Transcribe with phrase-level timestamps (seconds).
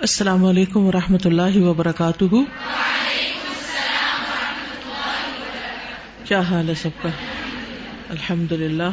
[0.00, 2.34] السلام علیکم و رحمۃ اللہ وبرکاتہ۔
[6.24, 7.08] کیا حال ہے سب کا؟
[8.10, 8.90] الحمد للہ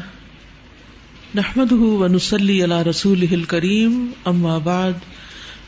[1.35, 4.93] نحمد ونسلی علی رسول کریم اما بعد،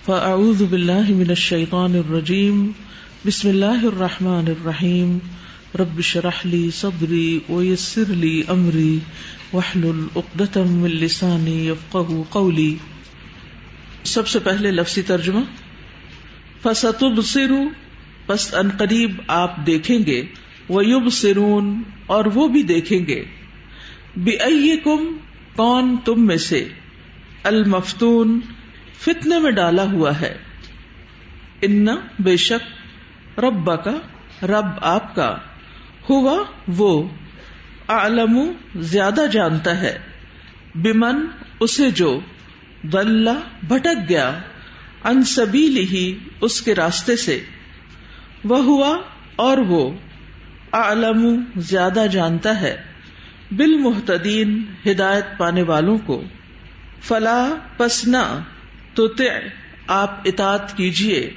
[0.05, 2.71] فاعوذ باللہ من الشیطان الرجیم۔
[3.25, 5.17] بسم اللہ الرحمن الرحیم۔
[5.79, 8.99] رب شرح لی صدری ویسر لی امری۔
[9.53, 11.71] وحلل عقدۃ من لسانی
[12.29, 12.75] قولی۔
[14.05, 15.39] سب سے پہلے لفظی ترجمہ۔
[16.61, 17.61] فستب سرو
[18.25, 20.23] پس ان قریب آپ دیکھیں گے۔
[20.69, 23.25] ویب سرون اور وہ بھی دیکھیں گے۔
[24.15, 25.17] بے کم
[25.55, 26.67] کون تم میں سے؟
[27.43, 28.39] المفتون
[28.99, 30.37] فتنے میں ڈالا ہوا ہے۔
[31.61, 31.87] ان،
[32.19, 32.89] بے شک
[33.39, 33.97] رب کا
[34.45, 35.37] رب آپ کا۔
[36.09, 37.07] ہوا وہ۔
[37.87, 39.97] عالم زیادہ جانتا ہے۔
[40.75, 41.25] بمن،
[41.59, 42.19] اسے جو۔
[42.81, 43.29] دلہ
[43.67, 44.39] بھٹک گیا
[45.03, 47.43] ان سبھی اس کے راستے سے۔
[48.43, 48.97] وہ ہوا
[49.35, 49.91] اور وہ
[50.71, 52.81] عالم زیادہ جانتا ہے
[53.51, 56.23] بال محتدین ہدایت پانے والوں کو۔
[57.01, 58.39] فلا پسنا
[58.93, 59.07] تو
[59.87, 61.33] آپ اطاط کیجیے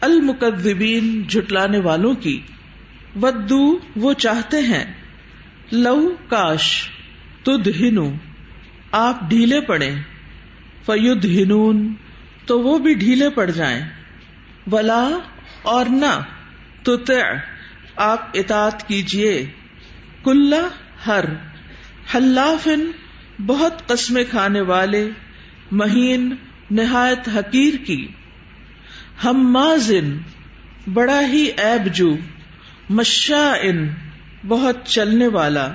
[0.00, 2.40] المقدبین جھٹلانے والوں کی۔
[3.22, 4.94] ودو، وہ چاہتے ہیں۔
[5.72, 6.90] لو کاش
[7.42, 7.68] تد
[8.92, 9.90] آپ ڈھیلے پڑے
[10.86, 11.94] فید ہنون
[12.46, 13.80] تو وہ بھی ڈھیلے پڑ جائیں۔
[14.72, 15.08] ولا
[15.62, 16.20] اور نہ
[16.82, 16.96] تو
[17.96, 19.46] آپ اطاط کیجیے
[20.24, 20.54] کل
[21.06, 21.24] ہر،
[22.14, 22.90] حلافن،
[23.46, 25.10] بہت قسمیں کھانے والے،
[25.72, 26.34] مہین،
[26.70, 28.08] نہایت حقیر کی۔
[29.24, 30.18] ہم مازن
[30.92, 32.16] بڑا ہی ایب جو۔
[32.90, 33.88] مشا ان
[34.48, 35.72] بہت چلنے والا۔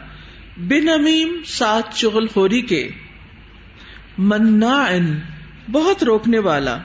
[0.58, 2.90] بن امیم، سات چغل خوری کے۔
[4.18, 4.88] منا
[5.72, 6.78] بہت روکنے والا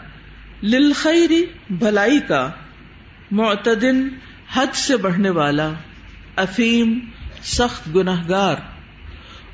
[0.63, 2.51] للخیری بھلائی کا،
[3.31, 4.09] معتدن،
[4.53, 5.71] حد سے بڑھنے والا
[6.37, 6.99] افیم
[7.43, 8.57] سخت گناہ گار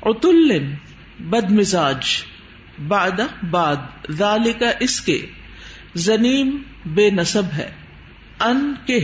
[0.01, 0.73] اتل
[1.19, 2.05] بد مزاج
[2.87, 3.19] باد
[3.51, 5.25] باد ذال کا اس کے،
[5.95, 7.71] زنیم بے نصب ہے۔
[8.39, 8.99] ان کے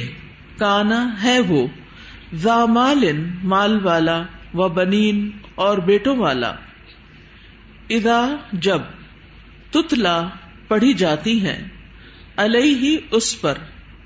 [0.58, 1.68] کانا ہے وہ
[2.66, 3.12] مال
[3.44, 4.24] مال والا،
[4.54, 6.54] و بنین اور بیٹوں والا۔
[7.90, 8.82] ادا جب
[9.72, 10.28] تتلا
[10.68, 11.68] پڑھی جاتی ہیں
[12.36, 13.54] الئی ہی اس پر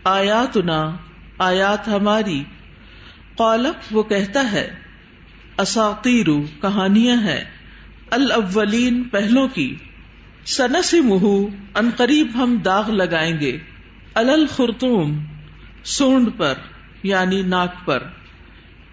[0.04, 0.98] آیات نا
[1.38, 2.44] آیات ہماری۔
[3.36, 4.76] قالب وہ کہتا ہے
[5.58, 7.44] اساطیرو کہانیاں ہیں،
[8.12, 9.76] الاولین پہلوں کی۔
[10.46, 11.26] سنس منہ
[11.76, 13.58] ان قریب ہم داغ لگائیں گے
[14.14, 15.26] الخرتوم
[15.84, 16.54] سونڈ پر
[17.04, 18.04] یعنی ناک پر۔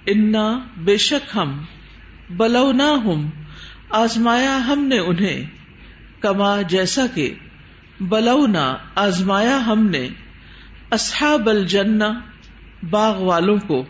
[0.07, 1.63] انا بے شک ہم
[2.31, 3.31] بلونا ہوں
[3.97, 5.45] آزمایا ہم نے انہیں،
[6.21, 7.35] کما جیسا کہ
[8.01, 10.09] بلونا آزمایا ہم نے،
[10.91, 12.05] اصحاب الجنہ
[12.91, 13.85] باغ والوں کو۔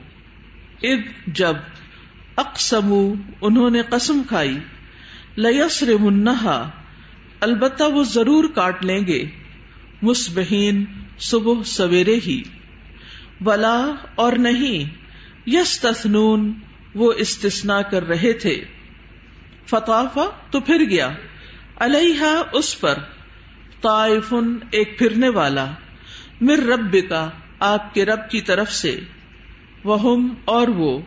[0.83, 1.55] اب جب
[2.37, 4.59] اقسم انہوں نے قسم کھائی
[5.37, 6.71] لیسر منہا
[7.41, 9.25] البتہ وہ ضرور کاٹ لیں گے
[10.03, 10.85] مسبہین
[11.19, 12.43] صبح سویرے ہی۔
[13.41, 14.99] ولا اور نہیں
[15.47, 16.53] یس تسنون
[16.95, 18.65] وہ استثنا کر رہے تھے۔
[19.67, 21.11] فتافا تو پھر گیا۔
[21.77, 22.95] الحا اس پر
[23.81, 25.67] طائفن ایک پھرنے والا۔
[26.41, 29.01] مر رب کا آپ کے رب کی طرف سے۔
[29.85, 31.01] وہ اور وہ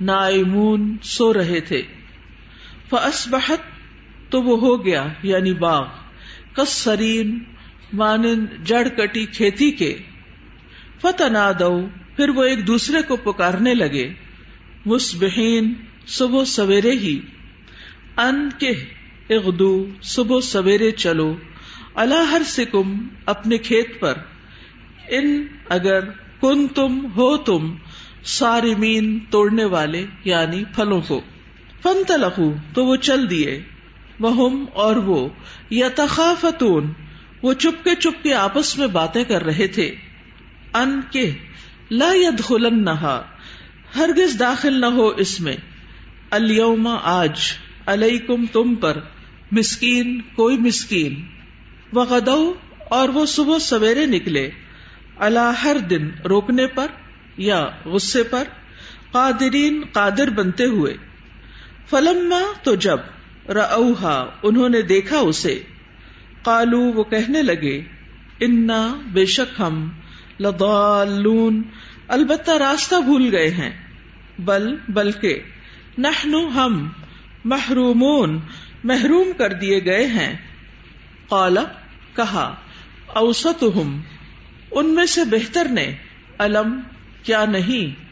[0.00, 1.82] نائمون سو رہے تھے۔
[2.90, 3.58] فسبحت
[4.30, 5.86] تو وہ ہو گیا یعنی باغ۔
[6.56, 7.38] کس سرین
[7.92, 9.98] مانند جڑ کٹی کھیتی کے۔
[11.00, 14.12] فتنا دو پھر وہ ایک دوسرے کو پکارنے لگے۔
[14.86, 15.74] مسبہین
[16.06, 17.20] صبح سویرے ہی۔
[18.16, 18.70] ان کے
[19.30, 21.36] اغدو، صبح سویرے چلو
[21.94, 24.14] اللہ ہر سکم اپنے کھیت پر۔
[25.08, 26.10] ان اگر
[26.40, 27.76] کن تم ہو تم،
[28.24, 31.20] سارمین توڑنے والے یعنی پھلوں کو۔
[31.82, 33.62] فن تلخو تو وہ چل دیے۔
[34.20, 35.28] وہ اور وہ
[35.70, 36.92] یا تخافتون
[37.42, 39.94] وہ چپکے چپکے آپس میں باتیں کر رہے تھے۔
[40.74, 41.32] ان کے
[41.90, 43.22] لا يدخلن نہا
[43.96, 45.56] ہرگز داخل نہ ہو اس میں۔
[46.30, 47.40] اليوم آج۔
[47.92, 48.96] علیکم تم پر،
[49.52, 51.22] مسکین، کوئی مسکین۔
[51.92, 52.54] وغدو،
[52.90, 54.50] اور وہ صبح سویرے نکلے۔
[55.16, 56.86] اللہ ہر دن روکنے پر
[57.36, 58.42] یا غصے پر
[59.12, 60.96] قادرین قادر بنتے ہوئے۔
[61.90, 62.98] فلما تو جب
[63.48, 65.62] روحا انہوں نے دیکھا اسے۔
[66.42, 67.82] کالو وہ کہنے لگے،
[68.40, 69.88] انا بے شک ہم
[70.40, 71.62] لدالون
[72.08, 73.70] البتہ راستہ بھول گئے ہیں۔
[74.38, 75.40] بل، بلکہ
[75.98, 76.88] نحنو ہم
[77.44, 78.38] محرومون،
[78.84, 80.36] محروم کر دیے گئے ہیں۔
[81.28, 81.58] قال،
[82.16, 82.54] کہا
[83.06, 83.64] اوسط
[84.70, 85.92] ان میں سے بہتر نے۔
[86.38, 86.80] علم
[87.22, 88.04] کیا نہیں؟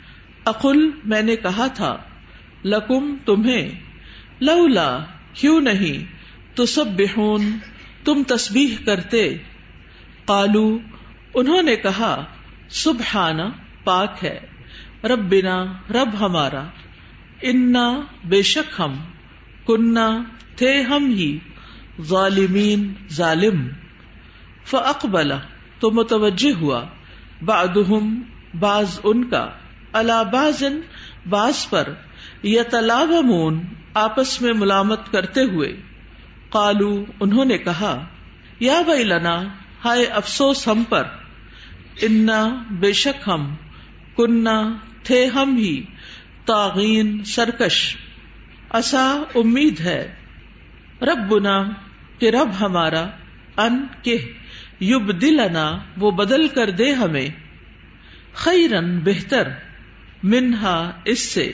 [0.45, 1.97] اقل، میں نے کہا تھا،
[2.65, 3.69] لکم تمہیں۔
[4.41, 4.99] لولا،
[5.33, 6.13] کیوں نہیں؟
[6.57, 7.59] تو سب بہون
[8.05, 9.37] تم تسبیح کرتے۔
[10.25, 10.79] قالو،
[11.35, 12.25] انہوں نے کہا
[12.69, 13.43] سبحانہ
[13.85, 14.41] پاک ہے۔
[15.05, 16.65] رب بنا رب ہمارا۔
[17.43, 18.95] انا، بے شک ہم۔
[19.69, 20.23] کنہ
[20.57, 21.39] تھے ہم ہی،
[22.03, 23.69] ظالمین، ظالم۔
[24.65, 25.39] فاقبلا
[25.79, 26.85] تو متوجہ ہوا۔
[27.43, 28.23] بعدہم
[28.61, 29.49] بعض ان کا۔
[29.93, 30.81] اللہ بازن
[31.29, 31.89] باز پر۔
[32.43, 32.63] یا
[33.95, 35.77] آپس میں ملامت کرتے ہوئے۔
[36.51, 38.07] کالو انہوں نے کہا،
[38.61, 39.43] یا بھائی لنا
[39.85, 41.05] ہائے افسوس ہم پر۔
[42.03, 43.55] انا، بے شک ہم۔
[44.17, 45.83] کنہ تھے ہم ہی۔
[46.45, 47.97] تاغین سرکش۔
[48.71, 50.15] اصا امید ہے۔
[51.03, 51.69] رب بنا
[52.19, 53.07] کہ رب ہمارا،
[53.57, 54.33] ان کے
[54.81, 57.29] یوب دلنا وہ بدل کر دے ہمیں۔
[58.35, 59.49] خیرن، بہتر،
[60.23, 61.53] منہا، اس سے۔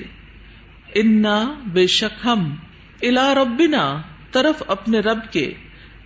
[0.95, 2.57] انا، بے شک ہم
[3.03, 5.53] الا ربنا، طرف اپنے رب کے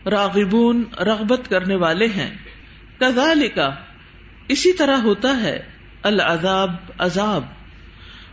[0.06, 2.37] راغبون، رغبت کرنے والے ہیں۔
[2.99, 3.75] کذالکا،
[4.49, 5.62] اسی طرح ہوتا ہے۔
[6.02, 7.44] العذاب، عذاب۔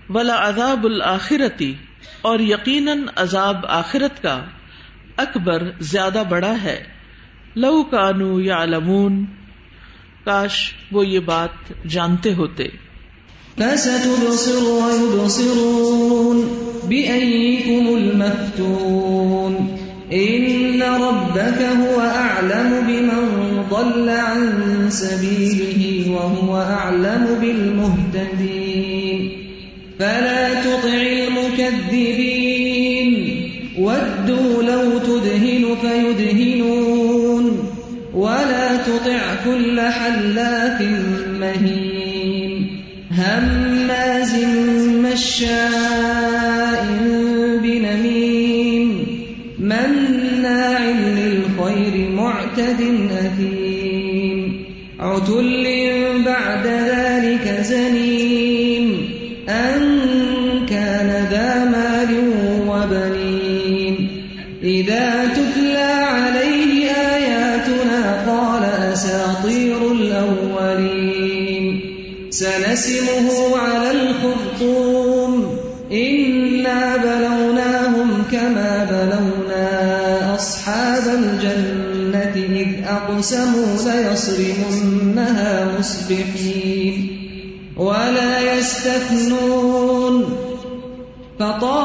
[0.10, 1.74] ولا عذاب الآخرتی
[2.22, 4.42] اور یقیناً عذاب آخرت کا
[5.18, 6.84] اکبر زیادہ بڑا ہے۔
[7.56, 9.26] لو کانو یا لمون
[10.26, 12.68] کاش وہ یہ بات جانتے ہوتے۔
[13.58, 14.72] فستبصر
[20.14, 24.52] إن ربك هو أعلم بمن ضل عن
[24.92, 28.26] سبيله وهو أعلم بالمهتدين
[29.98, 33.42] فلا تطع المكذبين.
[33.78, 37.70] ودوا لو تدهن فيدهنون.
[38.14, 40.82] ولا تطع كل حلاف
[41.40, 42.68] مهين.
[43.12, 44.36] هماز
[45.06, 46.86] مشاء
[47.64, 49.08] بنميم.
[49.60, 52.82] مناع للخير معتد
[53.12, 54.66] أثيم.
[55.00, 55.75] عتل
[72.76, 75.58] سنسمه على الخرطوم.
[75.92, 86.96] إنا بلوناهم كما بلونا أصحاب الجنة إذ أقسموا ليصرمنها مصبحين
[87.78, 90.24] ولا يستثنون
[91.40, 91.85] فطاف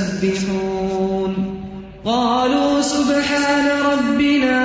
[0.00, 1.60] لولا تسبحون
[2.04, 4.60] قالوا سبحان ربنا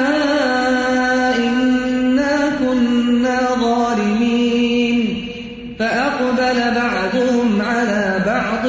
[1.38, 5.28] إنا كنا ظالمين.
[5.80, 8.66] فأقبل بعضهم على بعض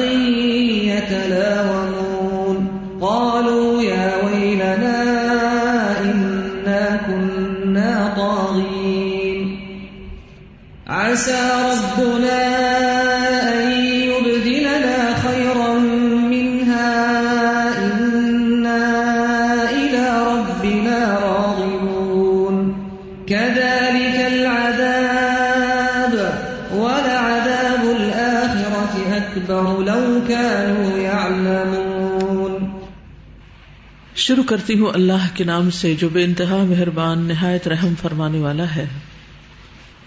[34.27, 38.75] شروع کرتی ہوں اللہ کے نام سے جو بے انتہا مہربان نہایت رحم فرمانے والا
[38.75, 38.87] ہے۔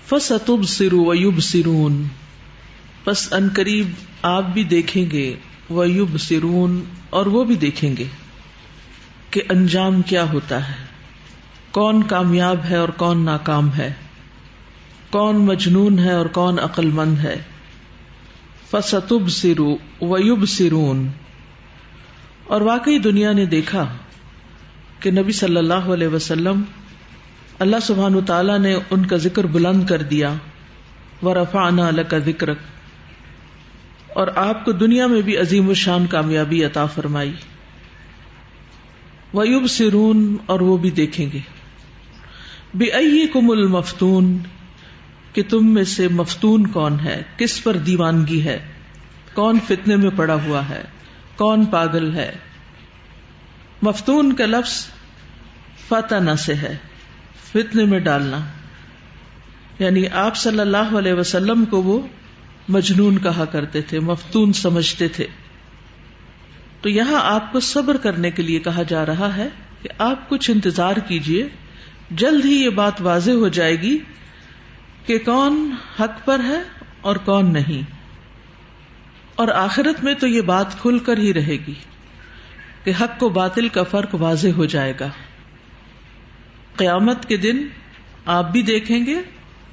[0.06, 2.04] فستب سرو ویوب سرون
[3.04, 3.90] پس ان قریب
[4.22, 5.36] آپ بھی دیکھیں گے۔
[5.70, 8.04] ویوب سرون اور وہ بھی دیکھیں گے
[9.30, 10.84] کہ انجام کیا ہوتا ہے۔
[11.70, 13.92] کون کامیاب ہے اور کون ناکام ہے۔
[15.10, 17.36] کون مجنون ہے اور کون عقل مند ہے۔
[18.70, 21.08] فستب سرو ویب سرون
[22.44, 23.96] اور واقعی دنیا نے دیکھا
[25.00, 26.62] کہ نبی صلی اللہ علیہ وسلم
[27.58, 30.34] اللہ سبحان و تعالیٰ نے ان کا ذکر بلند کر دیا۔
[31.22, 32.48] و رفا اللہ کا ذکر
[34.14, 37.32] اور آپ کو دنیا میں بھی عظیم الشان کامیابی عطا فرمائی۔
[39.34, 41.38] ویوب سرون اور وہ بھی دیکھیں گے۔
[42.74, 44.38] بے کم المفتون۔
[45.32, 48.58] کہ تم میں سے مفتون کون ہے؟ کس پر دیوانگی ہے؟
[49.34, 50.82] کون فتنے میں پڑا ہوا ہے؟
[51.36, 52.32] کون پاگل ہے؟
[53.82, 54.86] مفتون کا لفظ
[55.88, 56.76] فتح سے ہے،
[57.52, 58.38] فتنے میں ڈالنا۔
[59.78, 62.06] یعنی آپ صلی اللہ علیہ وسلم کو وہ
[62.68, 65.26] مجنون کہا کرتے تھے، مفتون سمجھتے تھے۔
[66.80, 69.48] تو یہاں آپ کو صبر کرنے کے لیے کہا جا رہا ہے
[69.82, 71.48] کہ آپ کچھ انتظار کیجیے
[72.10, 73.98] جلد ہی یہ بات واضح ہو جائے گی
[75.06, 76.62] کہ کون حق پر ہے
[77.00, 77.90] اور کون نہیں۔
[79.34, 81.74] اور آخرت میں تو یہ بات کھل کر ہی رہے گی۔
[82.84, 85.08] کہ حق کو باطل کا فرق واضح ہو جائے گا۔
[86.76, 87.66] قیامت کے دن
[88.26, 89.16] آپ بھی دیکھیں گے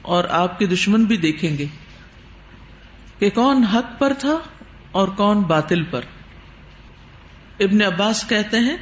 [0.02, 1.66] اور آپ کے دشمن بھی دیکھیں گے
[3.20, 4.38] کہ کون حق پر تھا
[4.92, 6.02] اور کون باطل پر۔
[7.60, 8.78] ابن عباس کہتے ہیں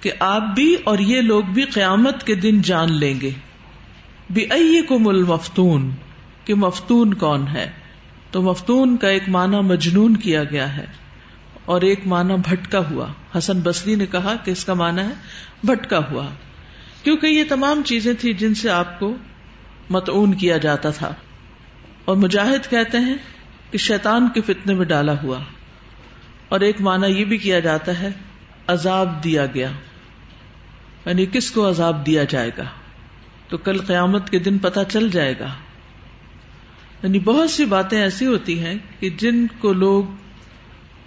[0.00, 3.30] کہ آپ بھی اور یہ لوگ بھی قیامت کے دن جان لیں گے۔
[4.30, 5.90] بھی کو مل مفتون
[6.44, 7.70] کہ مفتون کون ہے؟
[8.30, 10.86] تو مفتون کا ایک معنی مجنون کیا گیا ہے۔
[11.68, 13.06] اور ایک معنی بھٹکا ہوا۔
[13.38, 15.12] حسن بسری نے کہا کہ اس کا معنی ہے
[15.64, 16.28] بھٹکا ہوا۔
[17.02, 19.16] کیونکہ یہ تمام چیزیں تھیں جن سے آپ کو
[19.90, 21.14] متعون کیا جاتا تھا۔
[22.04, 23.16] اور مجاہد کہتے ہیں
[23.70, 25.38] کہ شیطان کے فتنے میں ڈالا ہوا۔
[26.48, 28.08] اور ایک معنی یہ بھی کیا جاتا ہے،
[28.66, 29.70] عذاب دیا گیا۔
[31.06, 32.64] یعنی کس کو عذاب دیا جائے گا؟
[33.48, 35.48] تو کل قیامت کے دن پتا چل جائے گا۔
[37.02, 40.04] یعنی بہت سی باتیں ایسی ہوتی ہیں کہ جن کو لوگ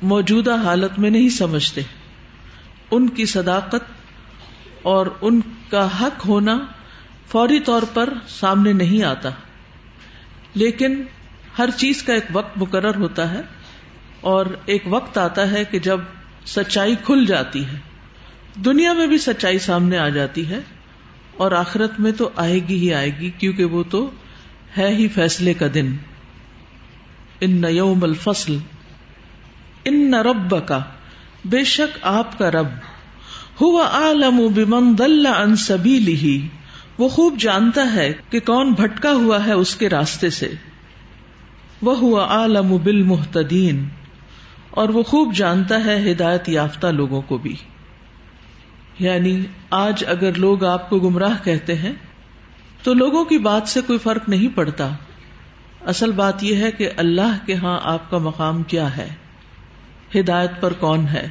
[0.02, 1.82] موجودہ حالت میں نہیں سمجھتے۔
[2.92, 3.84] ان کی صداقت
[4.82, 6.60] اور ان کا حق ہونا
[7.28, 9.30] فوری طور پر سامنے نہیں آتا۔
[10.54, 11.04] لیکن
[11.58, 13.42] ہر چیز کا ایک وقت مقرر ہوتا ہے
[14.22, 16.00] اور ایک وقت آتا ہے کہ جب
[16.46, 17.80] سچائی کھل جاتی ہے۔
[18.66, 20.60] دنیا میں بھی سچائی سامنے آ جاتی ہے
[21.38, 24.12] اور آخرت میں تو آئے گی ہی آئے گی کیونکہ وہ تو
[24.78, 25.96] ہے ہی فیصلے کا دن۔
[27.42, 28.58] ان یوم الفصل۔
[29.86, 30.80] ان نہ رب کا
[31.46, 32.68] بے شک آپ کا رب۔
[33.62, 36.48] ہوا عالم بمن دل ان سبیلی
[36.98, 40.52] وہ خوب جانتا ہے کہ کون بھٹکا ہوا ہے اس کے راستے سے۔
[41.82, 43.88] وہ ہوا عالم بل محتدین
[44.70, 47.56] اور وہ خوب جانتا ہے ہدایت یافتہ لوگوں کو بھی۔
[49.00, 51.94] یعنی آج اگر لوگ آپ کو گمراہ کہتے ہیں،
[52.84, 54.90] تو لوگوں کی بات سے کوئی فرق نہیں پڑتا۔
[55.86, 59.08] اصل بات یہ ہے کہ اللہ کے ہاں آپ کا مقام کیا ہے۔
[60.16, 61.28] ہدایت پر کون ہے؟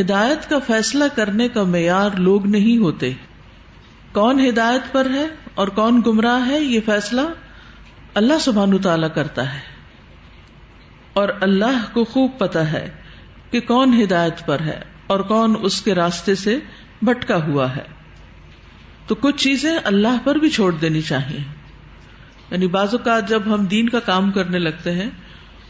[0.00, 3.12] ہدایت کا فیصلہ کرنے کا معیار لوگ نہیں ہوتے۔
[4.12, 7.20] کون ہدایت پر ہے اور کون گمراہ ہے یہ فیصلہ
[8.14, 9.58] اللہ سبحان تعالی کرتا ہے۔
[11.12, 12.90] اور اللہ کو خوب پتا ہے
[13.50, 16.58] کہ کون ہدایت پر ہے اور کون اس کے راستے سے
[17.02, 17.84] بھٹکا ہوا ہے۔
[19.06, 21.40] تو کچھ چیزیں اللہ پر بھی چھوڑ دینی چاہیے۔
[22.50, 25.10] یعنی بعض اوقات جب ہم دین کا کام کرنے لگتے ہیں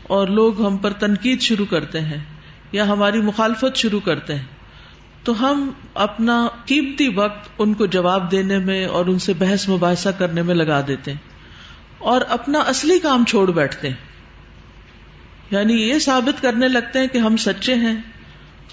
[0.09, 2.25] اور لوگ ہم پر تنقید شروع کرتے ہیں
[2.73, 4.45] یا ہماری مخالفت شروع کرتے ہیں۔
[5.25, 10.09] تو ہم اپنا قیمتی وقت ان کو جواب دینے میں اور ان سے بحث مباحثہ
[10.09, 11.19] کرنے میں لگا دیتے ہیں
[11.99, 13.97] اور اپنا اصلی کام چھوڑ بیٹھتے ہیں۔
[15.51, 17.97] یعنی یہ ثابت کرنے لگتے ہیں کہ ہم سچے ہیں،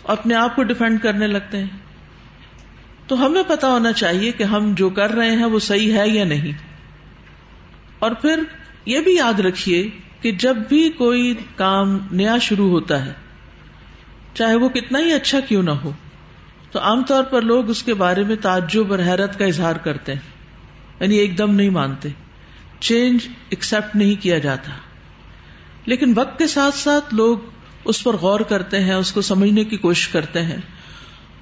[0.04, 1.68] اپنے آپ کو ڈیفینڈ کرنے لگتے ہیں۔
[3.08, 6.24] تو ہمیں پتا ہونا چاہیے کہ ہم جو کر رہے ہیں وہ صحیح ہے یا
[6.24, 6.51] نہیں۔
[8.00, 8.44] اور پھر
[8.86, 9.89] یہ بھی یاد رکھیے
[10.25, 13.13] کہ جب بھی کوئی کام نیا شروع ہوتا ہے،
[14.34, 15.91] چاہے وہ کتنا ہی اچھا کیوں نہ ہو،
[16.72, 20.13] تو عام طور پر لوگ اس کے بارے میں تعجب اور حیرت کا اظہار کرتے
[20.13, 20.20] ہیں۔
[21.00, 22.10] یعنی ایک دم نہیں مانتے۔
[22.79, 24.72] چینج ایکسپٹ نہیں کیا جاتا۔
[25.86, 27.38] لیکن وقت کے ساتھ ساتھ لوگ
[27.86, 30.58] اس پر غور کرتے ہیں، اس کو سمجھنے کی کوشش کرتے ہیں۔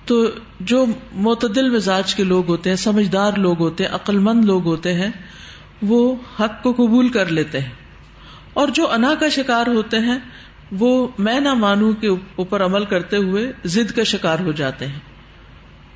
[0.06, 0.28] تو
[0.60, 4.94] جو معتدل مزاج کے لوگ ہوتے ہیں، سمجھدار لوگ ہوتے ہیں عقل مند لوگ ہوتے
[4.94, 5.10] ہیں،
[5.82, 7.83] وہ حق کو قبول کر لیتے ہیں۔
[8.54, 10.20] اور جو انا کا شکار ہوتے ہیں،
[10.72, 15.00] وہ میں نہ مانوں کے اوپر عمل کرتے ہوئے ضد کا شکار ہو جاتے ہیں۔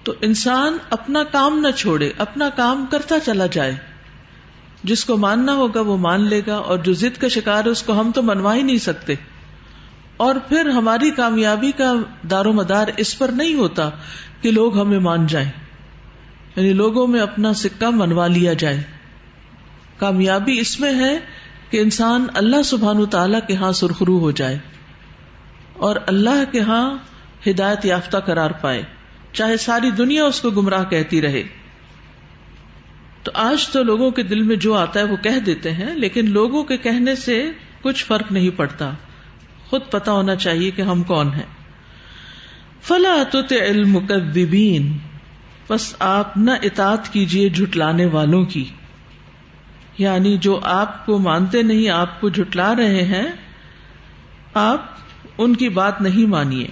[0.03, 3.75] تو انسان اپنا کام نہ چھوڑے، اپنا کام کرتا چلا جائے۔
[4.83, 7.83] جس کو ماننا ہوگا وہ مان لے گا، اور جو ضد کا شکار ہے، اس
[7.83, 9.15] کو ہم تو منوا ہی نہیں سکتے۔
[10.17, 11.93] اور پھر ہماری کامیابی کا
[12.29, 13.89] دار و مدار اس پر نہیں ہوتا
[14.41, 15.49] کہ لوگ ہمیں مان جائیں۔
[16.55, 18.83] یعنی لوگوں میں اپنا سکہ منوا لیا جائے۔
[19.97, 21.19] کامیابی اس میں ہے
[21.69, 24.57] کہ انسان اللہ سبحان تعالی کے ہاں سرخرو ہو جائے
[25.73, 26.97] اور اللہ کے ہاں
[27.49, 28.83] ہدایت یافتہ قرار پائے،
[29.33, 31.43] چاہے ساری دنیا اس کو گمراہ کہتی رہے۔
[33.23, 36.31] تو آج تو لوگوں کے دل میں جو آتا ہے وہ کہہ دیتے ہیں، لیکن
[36.31, 38.91] لوگوں کے کہنے سے کچھ فرق نہیں پڑتا۔
[39.65, 41.57] خود پتا ہونا چاہیے کہ ہم کون ہیں۔
[42.81, 43.97] فلا علم
[45.69, 48.65] بس آپ نہ اطاط کیجیے جھٹلانے والوں کی۔
[49.97, 53.27] یعنی جو آپ کو مانتے نہیں، آپ کو جھٹلا رہے ہیں،
[54.53, 54.85] آپ
[55.37, 56.67] ان کی بات نہیں مانیے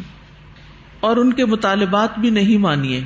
[0.99, 3.03] اور ان کے مطالبات بھی نہیں مانیے۔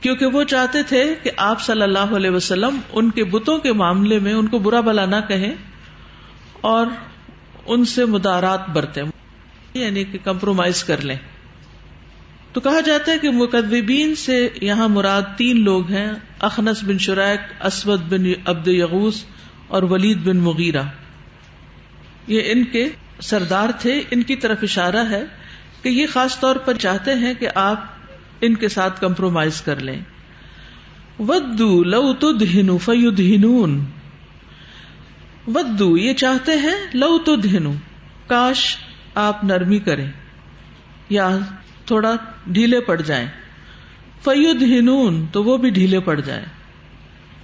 [0.00, 4.18] کیونکہ وہ چاہتے تھے کہ آپ صلی اللہ علیہ وسلم ان کے بتوں کے معاملے
[4.18, 5.54] میں ان کو برا بلا نہ کہیں
[6.60, 6.86] اور
[7.66, 9.00] ان سے مدارات برتے
[9.74, 11.16] یعنی کہ کمپرومائز کر لیں۔
[12.52, 17.40] تو کہا جاتا ہے کہ مقدبین سے یہاں مراد تین لوگ ہیں۔ اخنس بن شرائق
[17.60, 19.24] اسود بن عبد یغوس
[19.68, 20.82] اور ولید بن مغیرہ۔
[22.26, 22.88] یہ ان کے
[23.20, 25.22] سردار تھے۔ ان کی طرف اشارہ ہے
[25.82, 27.84] کہ یہ خاص طور پر چاہتے ہیں کہ آپ
[28.40, 30.00] ان کے ساتھ کمپرومائز کر لیں۔
[31.18, 33.84] ودو لو تدہنو فیدہنون۔
[35.46, 37.72] ودو، یہ چاہتے ہیں لو تدہنو۔
[38.26, 38.76] کاش
[39.14, 40.10] آپ نرمی کریں
[41.08, 41.38] یا
[41.86, 42.16] تھوڑا
[42.46, 43.26] ڈھیلے پڑ جائیں۔
[44.24, 46.44] فیود ہنون تو وہ بھی ڈھیلے پڑ جائیں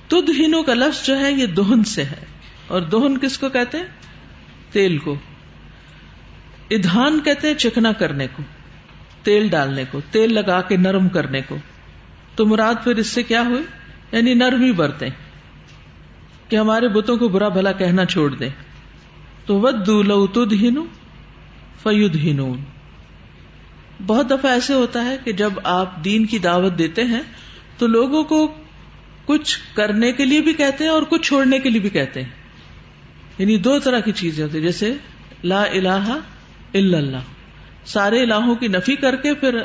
[0.09, 2.25] تد ہنو کا لفظ جو ہے، یہ دوہن سے ہے۔
[2.67, 3.85] اور دوہن کس کو کہتے ہیں؟
[4.73, 5.17] تیل کو۔
[6.71, 8.43] ادھان کہتے ہیں چکنا کرنے کو،
[9.23, 11.57] تیل ڈالنے کو، تیل لگا کے نرم کرنے کو۔
[12.35, 13.63] تو مراد پھر اس سے کیا ہوئی؟
[14.13, 15.07] یعنی نرمی برتے
[16.49, 18.49] کہ ہمارے بتوں کو برا بھلا کہنا چھوڑ دیں۔
[19.47, 20.85] تو ود لو تد ہنو
[21.83, 22.76] فیود ہنون
[24.07, 27.21] بہت دفعہ ایسے ہوتا ہے کہ جب آپ دین کی دعوت دیتے ہیں
[27.79, 28.55] تو لوگوں کو
[29.25, 32.31] کچھ کرنے کے لیے بھی کہتے ہیں اور کچھ چھوڑنے کے لیے بھی کہتے ہیں۔
[33.39, 34.95] یعنی دو طرح کی چیزیں ہوتی جیسے
[35.45, 36.19] لا الہ
[36.75, 37.17] الا اللہ۔
[37.85, 39.59] سارے الہوں کی نفی کر کے پھر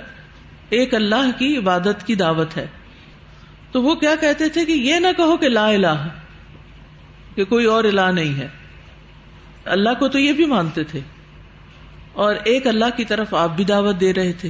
[0.70, 2.68] ایک اللہ کی عبادت کی دعوت ہے۔
[3.72, 6.08] تو وہ کیا کہتے تھے کہ یہ نہ کہو کہ لا الہ،
[7.36, 8.48] کہ کوئی اور الہ نہیں ہے۔
[9.66, 11.00] اللہ کو تو یہ بھی مانتے تھے۔
[12.14, 14.50] اور ایک اللہ کی طرف آپ بھی دعوت دے رہے تھے۔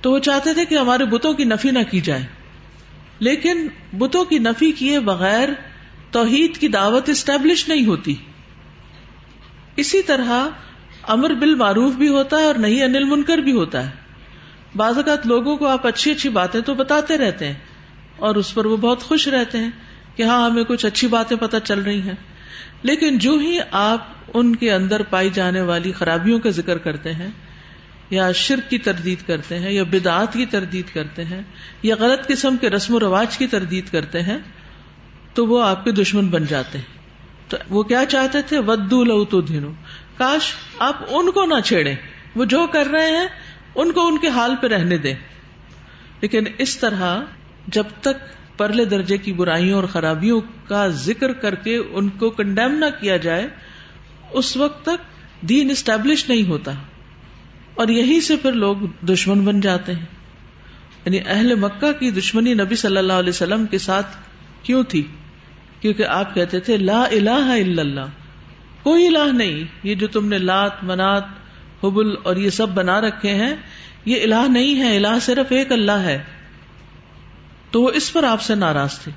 [0.00, 2.26] تو وہ چاہتے تھے کہ ہمارے بتوں کی نفی نہ کی جائے۔
[3.18, 5.48] لیکن بتوں کی نفی کیے بغیر
[6.10, 8.14] توحید کی دعوت اسٹیبلش نہیں ہوتی۔
[9.76, 10.48] اسی طرح
[11.02, 13.90] امر بال معروف بھی ہوتا ہے اور نہیں انل منکر بھی ہوتا ہے۔
[14.76, 17.54] بعض اوقات لوگوں کو آپ اچھی اچھی باتیں تو بتاتے رہتے ہیں
[18.16, 19.70] اور اس پر وہ بہت خوش رہتے ہیں
[20.16, 22.14] کہ ہاں ہمیں کچھ اچھی باتیں پتہ چل رہی ہیں۔
[22.82, 27.28] لیکن جو ہی آپ ان کے اندر پائی جانے والی خرابیوں کا ذکر کرتے ہیں،
[28.10, 31.40] یا شرک کی تردید کرتے ہیں، یا بدعات کی تردید کرتے ہیں،
[31.82, 34.38] یا غلط قسم کے رسم و رواج کی تردید کرتے ہیں،
[35.34, 37.00] تو وہ آپ کے دشمن بن جاتے ہیں۔
[37.48, 39.72] تو وہ کیا چاہتے تھے؟ ودو لو تو دھنو۔
[40.16, 41.94] کاش آپ ان کو نہ چھیڑیں۔
[42.36, 43.26] وہ جو کر رہے ہیں،
[43.74, 45.14] ان کو ان کے حال پہ رہنے دیں۔
[46.20, 47.20] لیکن اس طرح
[47.66, 52.78] جب تک پرلے درجے کی برائیوں اور خرابیوں کا ذکر کر کے ان کو کنڈیم
[52.78, 53.48] نہ کیا جائے
[54.32, 56.72] اس وقت تک دین اسٹیبلش نہیں ہوتا۔
[57.74, 60.04] اور یہی سے پھر لوگ دشمن بن جاتے ہیں۔
[61.04, 64.16] یعنی اہل مکہ کی دشمنی نبی صلی اللہ علیہ وسلم کے ساتھ
[64.62, 65.02] کیوں تھی؟
[65.80, 68.06] کیونکہ آپ کہتے تھے، لا الہ الا اللہ۔
[68.82, 71.24] کوئی الہ نہیں۔ یہ جو تم نے لات، منات،
[71.84, 73.56] حبل اور یہ سب بنا رکھے ہیں،
[74.04, 76.22] یہ الہ نہیں ہے۔ الہ صرف ایک اللہ ہے۔
[77.70, 79.12] تو وہ اس پر آپ سے ناراض تھے۔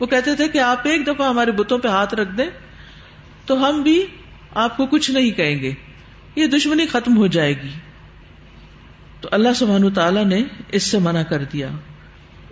[0.00, 2.50] وہ کہتے تھے کہ آپ ایک دفعہ ہمارے بتوں پہ ہاتھ رکھ دیں
[3.46, 4.06] تو ہم بھی
[4.54, 5.72] آپ کو کچھ نہیں کہیں گے۔
[6.36, 7.68] یہ دشمنی ختم ہو جائے گی۔
[9.20, 11.68] تو اللہ سبحان تعالیٰ نے اس سے منع کر دیا۔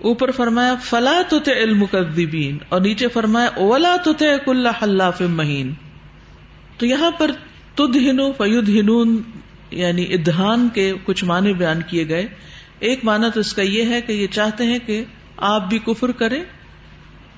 [0.02, 1.85] اوپر فرمایا، فلا تو علم
[2.68, 4.12] اور نیچے فرمایا اولا تو
[4.44, 5.72] کل حلاف مہین۔
[6.78, 7.30] تو یہاں پر
[7.74, 9.22] تد ہنو فیود ہنون
[9.70, 12.26] یعنی ادھان کے کچھ معنی بیان کیے گئے۔
[12.78, 15.04] ایک معنی تو اس کا یہ ہے کہ یہ چاہتے ہیں کہ
[15.37, 16.44] آپ بھی کفر کریں،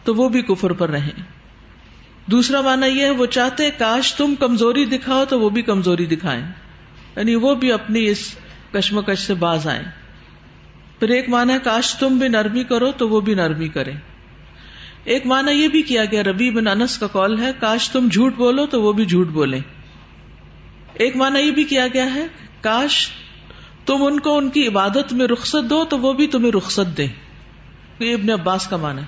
[0.04, 1.35] تو وہ بھی کفر پر رہیں۔
[2.26, 6.46] دوسرا مانا یہ ہے، وہ چاہتے کاش تم کمزوری دکھاؤ تو وہ بھی کمزوری دکھائیں۔
[7.16, 8.34] یعنی وہ بھی اپنی اس
[8.72, 9.82] کشمکش سے باز آئیں۔
[10.98, 13.92] پھر ایک مانا ہے، کاش تم بھی نرمی کرو تو وہ بھی نرمی کرے
[15.04, 18.34] ایک مانا یہ بھی کیا گیا ربی بن انس کا کال ہے، کاش تم جھوٹ
[18.34, 19.58] بولو تو وہ بھی جھوٹ بولے
[20.92, 22.26] ایک مانا یہ بھی کیا گیا ہے،
[22.60, 23.08] کاش
[23.86, 27.08] تم ان کو ان کی عبادت میں رخصت دو تو وہ بھی تمہیں رخصت دیں۔
[27.98, 29.06] یہ ابن عباس کا مانا ہے۔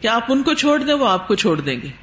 [0.00, 2.01] کہ آپ ان کو چھوڑ دیں، وہ آپ کو چھوڑ دیں گے۔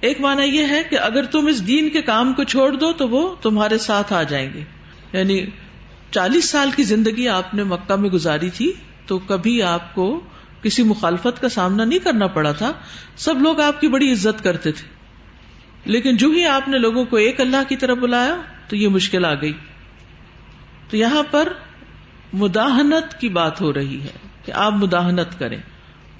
[0.00, 3.08] ایک مانا یہ ہے کہ اگر تم اس دین کے کام کو چھوڑ دو تو
[3.08, 4.64] وہ تمہارے ساتھ آ جائیں گے۔
[5.12, 5.46] یعنی
[6.10, 8.72] چالیس سال کی زندگی آپ نے مکہ میں گزاری تھی
[9.06, 10.20] تو کبھی آپ کو
[10.62, 12.72] کسی مخالفت کا سامنا نہیں کرنا پڑا تھا۔
[13.16, 14.88] سب لوگ آپ کی بڑی عزت کرتے تھے۔
[15.84, 18.36] لیکن جو ہی آپ نے لوگوں کو ایک اللہ کی طرف بلایا
[18.68, 19.52] تو یہ مشکل آ گئی۔
[20.90, 21.52] تو یہاں پر
[22.32, 25.58] مداحنت کی بات ہو رہی ہے کہ آپ مداحنت کریں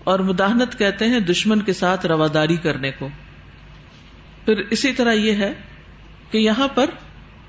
[0.05, 3.09] اور مداحنت کہتے ہیں دشمن کے ساتھ رواداری کرنے کو۔
[4.49, 5.55] پھر اسی طرح یہ ہے
[6.31, 6.85] کہ یہاں پر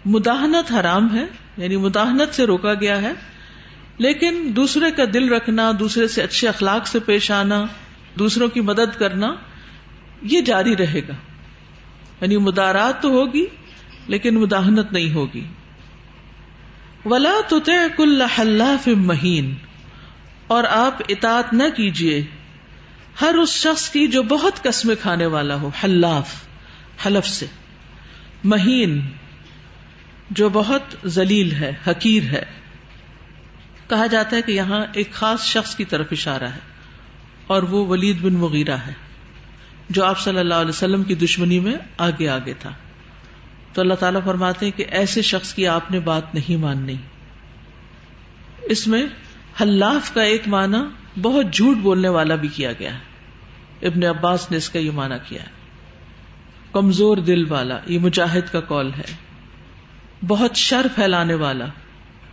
[0.05, 1.25] مداحنت حرام ہے
[1.57, 3.13] یعنی مداحنت سے روکا گیا ہے،
[3.97, 7.65] لیکن دوسرے کا دل رکھنا، دوسرے سے اچھے اخلاق سے پیش آنا،
[8.19, 9.35] دوسروں کی مدد کرنا،
[10.21, 11.13] یہ جاری رہے گا۔
[12.21, 13.45] یعنی مدارات تو ہوگی،
[14.07, 15.45] لیکن مداحنت نہیں ہوگی۔
[17.05, 17.59] ولا تو
[17.97, 19.55] کل حلاف مہین
[20.47, 22.25] اور آپ اطاط نہ کیجیے
[23.21, 26.48] ہر اس شخص کی جو بہت قسمیں کھانے والا ہو، حلاف۔
[27.05, 27.45] حلف سے۔
[28.43, 29.01] مہین،
[30.29, 32.43] جو بہت ذلیل ہے، حقیر ہے۔
[33.89, 36.59] کہا جاتا ہے کہ یہاں ایک خاص شخص کی طرف اشارہ ہے
[37.47, 38.93] اور وہ ولید بن مغیرہ ہے،
[39.89, 42.73] جو آپ صلی اللہ علیہ وسلم کی دشمنی میں آگے آگے تھا۔
[43.73, 46.95] تو اللہ تعالیٰ فرماتے ہیں کہ ایسے شخص کی آپ نے بات نہیں ماننی۔
[48.61, 49.03] اس میں
[49.61, 50.77] حلاف کا ایک معنی
[51.21, 52.99] بہت جھوٹ بولنے والا بھی کیا گیا ہے۔
[53.87, 55.58] ابن عباس نے اس کا یہ معنی کیا ہے۔
[56.71, 59.15] کمزور دل والا، یہ مجاہد کا کال ہے۔
[60.27, 61.65] بہت شر پھیلانے والا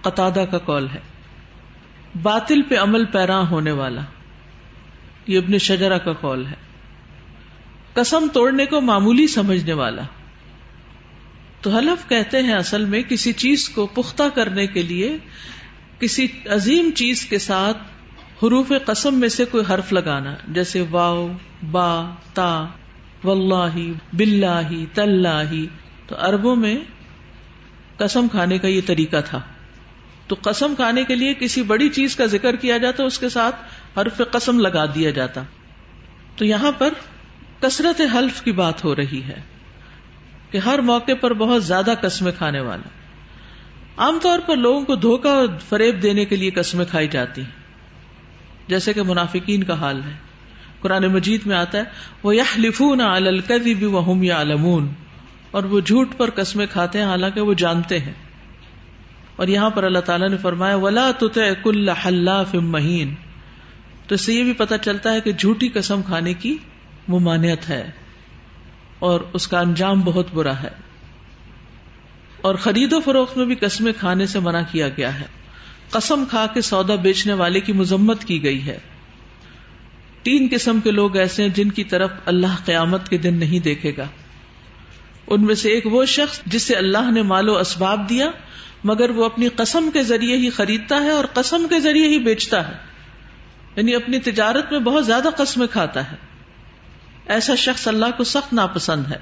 [0.00, 1.00] قطع کا کال ہے۔
[2.22, 4.00] باطل پہ عمل پیرا ہونے والا،
[5.26, 6.54] یہ ابن شجرا کا کال ہے۔
[7.92, 10.02] قسم توڑنے کو معمولی سمجھنے والا۔
[11.60, 15.18] تو حلف کہتے ہیں اصل میں کسی چیز کو پختہ کرنے کے لیے،
[15.98, 17.78] کسی عظیم چیز کے ساتھ
[18.44, 21.28] حروف قسم میں سے کوئی حرف لگانا، جیسے واؤ
[21.70, 22.66] با، تا۔
[23.26, 25.64] واللہ باللہ تلہ
[26.06, 26.76] تو اربوں میں
[27.96, 29.40] قسم کھانے کا یہ طریقہ تھا۔
[30.26, 33.56] تو قسم کھانے کے لیے کسی بڑی چیز کا ذکر کیا جاتا، اس کے ساتھ
[33.98, 35.42] حرف قسم لگا دیا جاتا۔
[36.36, 36.92] تو یہاں پر
[37.60, 39.40] کثرت حلف کی بات ہو رہی ہے
[40.50, 42.88] کہ ہر موقع پر بہت زیادہ قسمیں کھانے والا۔
[43.96, 47.50] عام طور پر لوگوں کو دھوکا اور فریب دینے کے لیے قسمیں کھائی جاتی ہیں۔
[48.68, 50.26] جیسے کہ منافقین کا حال ہے۔
[50.80, 51.82] قرآن مجید میں آتا ہے
[52.22, 54.88] وہ یہ لفون الکدی بھی وہ یا علمون
[55.50, 58.12] اور وہ جھوٹ پر قسمیں کھاتے ہیں، حالانکہ وہ جانتے ہیں۔
[59.36, 61.28] اور یہاں پر اللہ تعالیٰ نے فرمایا، ولا تو
[61.62, 63.14] کل حلاف مہین
[64.06, 66.56] تو اس سے یہ بھی پتا چلتا ہے کہ جھوٹی قسم کھانے کی
[67.08, 67.90] ممانعت ہے۔
[68.98, 70.70] اور اس کا انجام بہت برا ہے۔
[72.40, 75.26] اور خرید و فروخت میں بھی قسمیں کھانے سے منع کیا گیا ہے۔
[75.90, 78.78] قسم کھا کے سودا بیچنے والے کی مذمت کی گئی ہے۔
[80.26, 83.92] تین قسم کے لوگ ایسے ہیں جن کی طرف اللہ قیامت کے دن نہیں دیکھے
[83.96, 84.06] گا۔
[85.26, 88.30] ان میں سے ایک وہ شخص جسے اللہ نے مال و اسباب دیا،
[88.84, 92.68] مگر وہ اپنی قسم کے ذریعے ہی خریدتا ہے اور قسم کے ذریعے ہی بیچتا
[92.68, 92.72] ہے۔
[93.76, 96.16] یعنی اپنی تجارت میں بہت زیادہ قسمیں کھاتا ہے۔
[97.26, 99.18] ایسا شخص اللہ کو سخت ناپسند ہے۔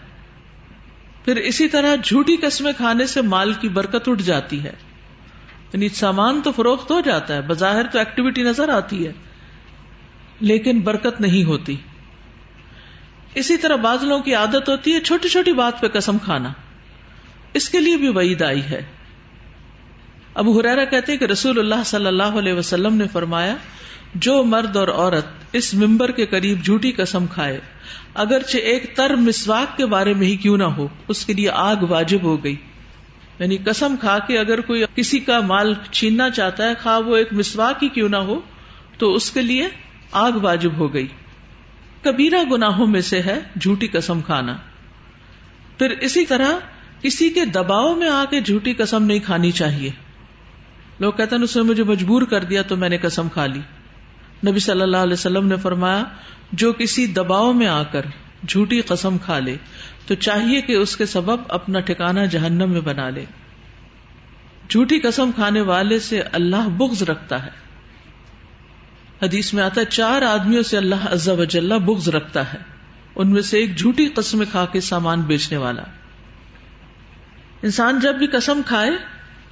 [1.24, 4.72] پھر اسی طرح جھوٹی قسمیں کھانے سے مال کی برکت اٹھ جاتی ہے۔
[5.72, 9.12] یعنی سامان تو فروخت ہو جاتا ہے، بظاہر تو ایکٹیویٹی نظر آتی ہے۔
[10.44, 11.76] لیکن برکت نہیں ہوتی۔
[13.34, 16.52] اسی طرح بعض لوگوں کی عادت ہوتی ہے چھوٹی چھوٹی بات پہ قسم کھانا۔
[17.54, 18.82] اس کے لیے بھی وعید آئی ہے۔
[20.34, 23.56] ابو حرارا کہتے کہ رسول اللہ صلی اللہ علیہ وسلم نے فرمایا،
[24.14, 27.60] جو مرد اور عورت اس ممبر کے قریب جھوٹی قسم کھائے،
[28.14, 31.76] اگرچہ ایک تر مسواک کے بارے میں ہی کیوں نہ ہو، اس کے لیے آگ
[31.88, 32.56] واجب ہو گئی۔
[33.38, 37.28] یعنی قسم کھا کے اگر کوئی کسی کا مال چھیننا چاہتا ہے، خواہ وہ ایک
[37.32, 38.40] مسواک ہی کیوں نہ ہو،
[38.98, 39.68] تو اس کے لیے
[40.14, 41.06] آگ واجب ہو گئی۔
[42.02, 44.56] کبیرہ گناہوں میں سے ہے جھوٹی قسم کھانا۔
[45.78, 46.48] پھر اسی طرح
[47.02, 49.90] کسی کے دباؤ میں آ کے جھوٹی قسم نہیں کھانی چاہیے۔
[51.00, 53.60] لوگ کہتے ہیں اس نے مجھے مجبور کر دیا تو میں نے قسم کھا لی۔
[54.46, 56.04] نبی صلی اللہ علیہ وسلم نے فرمایا،
[56.52, 58.02] جو کسی دباؤ میں آ کر
[58.48, 59.56] جھوٹی قسم کھا لے،
[60.06, 63.24] تو چاہیے کہ اس کے سبب اپنا ٹھکانا جہنم میں بنا لے۔
[64.68, 67.64] جھوٹی قسم کھانے والے سے اللہ بغض رکھتا ہے۔
[69.22, 72.58] حدیث میں آتا ہے، چار آدمیوں سے اللہ عز و جل بغض رکھتا ہے۔
[73.16, 75.82] ان میں سے ایک جھوٹی قسم کھا کے سامان بیچنے والا۔
[77.62, 78.90] انسان جب بھی قسم کھائے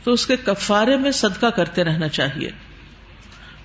[0.05, 2.51] تو اس کے کفارے میں صدقہ کرتے رہنا چاہیے۔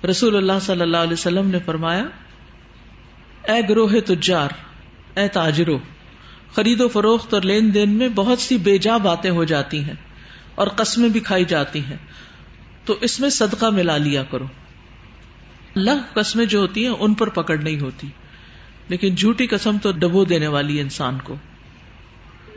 [0.06, 2.04] رسول اللہ صلی اللہ علیہ وسلم نے فرمایا،
[3.52, 4.48] اے گروہ تجار،
[5.18, 5.78] اے تاجرو،
[6.54, 9.94] خرید و فروخت اور لین دین میں بہت سی بے جا باتیں ہو جاتی ہیں
[10.54, 11.96] اور قسمیں بھی کھائی جاتی ہیں۔
[12.84, 14.46] تو اس میں صدقہ ملا لیا کرو۔
[15.78, 18.08] اللہ قسمیں جو ہوتی ہیں ان پر پکڑ نہیں ہوتی۔
[18.88, 21.36] لیکن جھوٹی قسم تو ڈبو دینے والی ہے انسان کو۔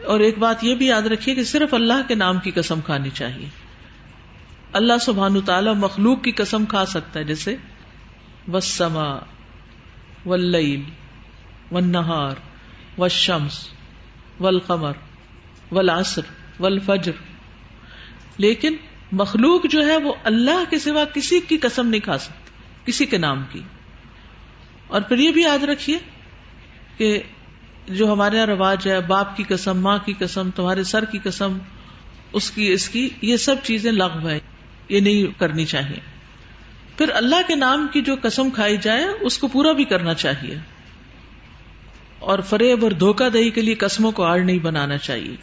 [0.06, 3.10] اور ایک بات یہ بھی یاد رکھیے کہ صرف اللہ کے نام کی قسم کھانی
[3.10, 3.50] چاہیے۔
[4.74, 7.56] اللہ سبحان تعالی مخلوق کی قسم کھا سکتا ہے، جیسے
[8.54, 9.20] وسما
[10.26, 10.82] واللیل
[11.72, 12.36] والنہار
[12.98, 13.68] والشمس،
[14.40, 14.92] والقمر،
[15.72, 16.22] والعصر،
[16.60, 17.12] والفجر۔
[18.38, 18.76] لیکن
[19.12, 22.41] مخلوق جو ہے وہ اللہ کے سوا کسی کی قسم نہیں کھا سکتی
[22.86, 23.62] کسی کے نام کی۔
[24.88, 25.98] اور پھر یہ بھی یاد رکھیے
[26.98, 27.22] کہ
[27.88, 31.58] جو ہمارے یہاں رواج ہے، باپ کی قسم، ماں کی قسم، تمہارے سر کی قسم،
[32.34, 34.40] اس کی اس کی، یہ سب چیزیں لغو ہے
[34.90, 36.00] یہ نہیں کرنی چاہیے۔
[36.98, 40.58] پھر اللہ کے نام کی جو قسم کھائی جائے، اس کو پورا بھی کرنا چاہیے۔
[42.20, 45.36] اور فریب اور دھوکہ دہی کے لیے قسموں کو آڑ نہیں بنانا چاہیے۔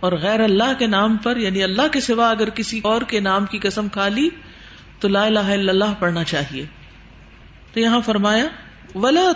[0.00, 3.46] اور غیر اللہ کے نام پر یعنی اللہ کے سوا اگر کسی اور کے نام
[3.46, 4.28] کی قسم کھا لی
[5.02, 6.66] تو لا الہ الا اللہ پڑھنا چاہیے۔
[7.72, 8.44] تو یہاں فرمایا،
[8.94, 9.32] ولا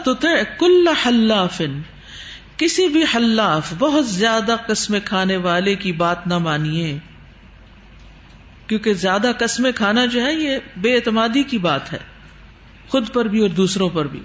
[0.58, 1.62] کل حلاف۔
[2.56, 6.98] کسی بھی حلاف، بہت زیادہ قسمیں کھانے والے کی بات نہ مانیے۔
[8.66, 11.98] کیونکہ زیادہ قسمیں کھانا جو ہے، یہ بے اعتمادی کی بات ہے۔
[12.88, 14.20] خود پر بھی اور دوسروں پر بھی۔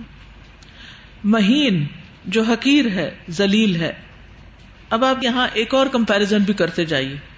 [1.23, 1.85] مہین،
[2.25, 3.93] جو حقیر ہے، ذلیل ہے۔
[4.89, 7.30] اب آپ یہاں ایک اور کمپیرزن بھی کرتے جائیے۔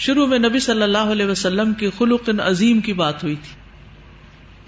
[0.00, 3.54] شروع میں نبی صلی اللہ علیہ وسلم کی خلق عظیم کی بات ہوئی تھی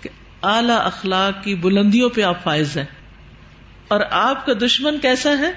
[0.02, 0.08] کہ
[0.42, 2.84] اعلی اخلاق کی بلندیوں پہ آپ فائز ہیں
[3.88, 5.52] اور آپ کا دشمن کیسا ہے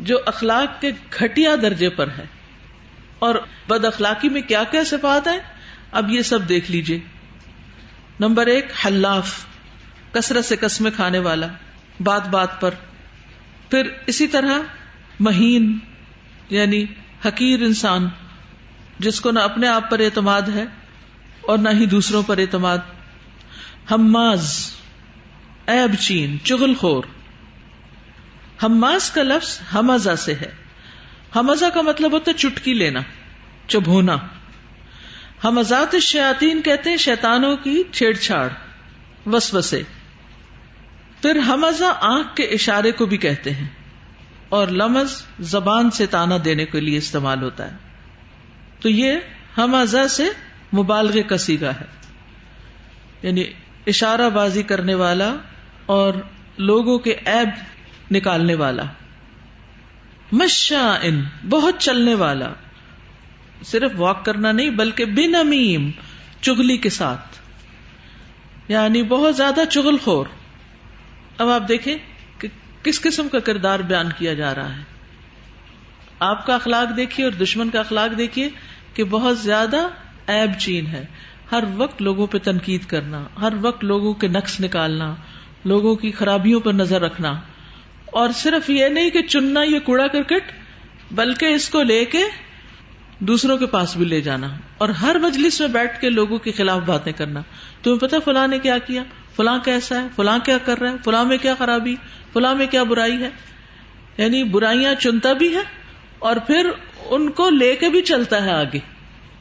[0.00, 2.24] جو اخلاق کے گھٹیا درجے پر ہے
[3.18, 3.34] اور
[3.68, 5.38] بد اخلاقی میں کیا کیا صفات ہے
[5.92, 7.00] اب یہ سب دیکھ لیجیے
[8.20, 9.44] نمبر ایک، حلاف،
[10.12, 11.46] کثرت سے قسمیں کھانے والا،
[12.00, 12.70] بات بات پر۔
[13.70, 14.58] پھر اسی طرح
[15.20, 15.78] مہین
[16.50, 16.84] یعنی
[17.26, 18.08] حقیر انسان۔
[18.98, 20.64] جس کو نہ اپنے آپ پر اعتماد ہے
[21.40, 22.78] اور نہ ہی دوسروں پر اعتماد۔
[23.90, 24.72] ہماز
[25.66, 27.04] ایب چین، چغل خور۔
[28.62, 30.50] ہماز کا لفظ ہمزا سے ہے۔
[31.36, 33.00] ہمزا کا مطلب ہوتا ہے چٹکی لینا،
[33.66, 34.16] چبھونا۔
[35.44, 38.48] ہمزات شیاتین کہتے ہیں شیتانوں کی چھیڑ چھاڑ،
[39.26, 39.82] وسوسے۔
[41.22, 43.68] پھر ہمزا آنکھ کے اشارے کو بھی کہتے ہیں
[44.48, 47.91] اور لمز زبان سے تانا دینے کے لیے استعمال ہوتا ہے۔
[48.82, 49.12] تو یہ
[49.58, 50.24] ہم سے
[50.76, 51.84] مبالغ کا سیگا ہے۔
[53.22, 53.44] یعنی
[53.86, 55.36] اشارہ بازی کرنے والا
[55.86, 56.14] اور
[56.58, 57.48] لوگوں کے ایب
[58.10, 58.82] نکالنے والا۔
[60.32, 62.52] مشا ان بہت چلنے والا۔
[63.64, 65.90] صرف واک کرنا نہیں، بلکہ بن امیم
[66.40, 67.36] چگلی کے ساتھ۔
[68.68, 70.26] یعنی بہت زیادہ چگل خور۔
[71.38, 71.98] اب آپ دیکھیں
[72.38, 72.48] کہ
[72.82, 74.91] کس قسم کا کردار بیان کیا جا رہا ہے۔
[76.22, 78.48] آپ کا اخلاق دیکھیے اور دشمن کا اخلاق دیکھیے
[78.94, 79.88] کہ بہت زیادہ
[80.26, 81.06] ایب چین ہے۔
[81.52, 85.14] ہر وقت لوگوں پہ تنقید کرنا، ہر وقت لوگوں کے نقص نکالنا،
[85.64, 87.40] لوگوں کی خرابیوں پر نظر رکھنا۔
[88.06, 90.52] اور صرف یہ نہیں کہ چننا یہ کوڑا کرکٹ،
[91.10, 92.24] بلکہ اس کو لے کے
[93.18, 96.82] دوسروں کے پاس بھی لے جانا۔ اور ہر مجلس میں بیٹھ کے لوگوں کے خلاف
[96.86, 97.40] باتیں کرنا۔
[97.82, 99.02] تمہیں پتا فلاں نے کیا کیا؟
[99.36, 101.96] فلاں کیسا ہے؟ فلاں کیا کر رہا ہے؟ فلاں میں کیا خرابی؟
[102.32, 103.30] فلاں میں کیا برائی ہے؟
[104.18, 105.81] یعنی برائیاں چنتا بھی ہے
[106.22, 106.70] اور پھر
[107.04, 108.78] ان کو لے کے بھی چلتا ہے آگے۔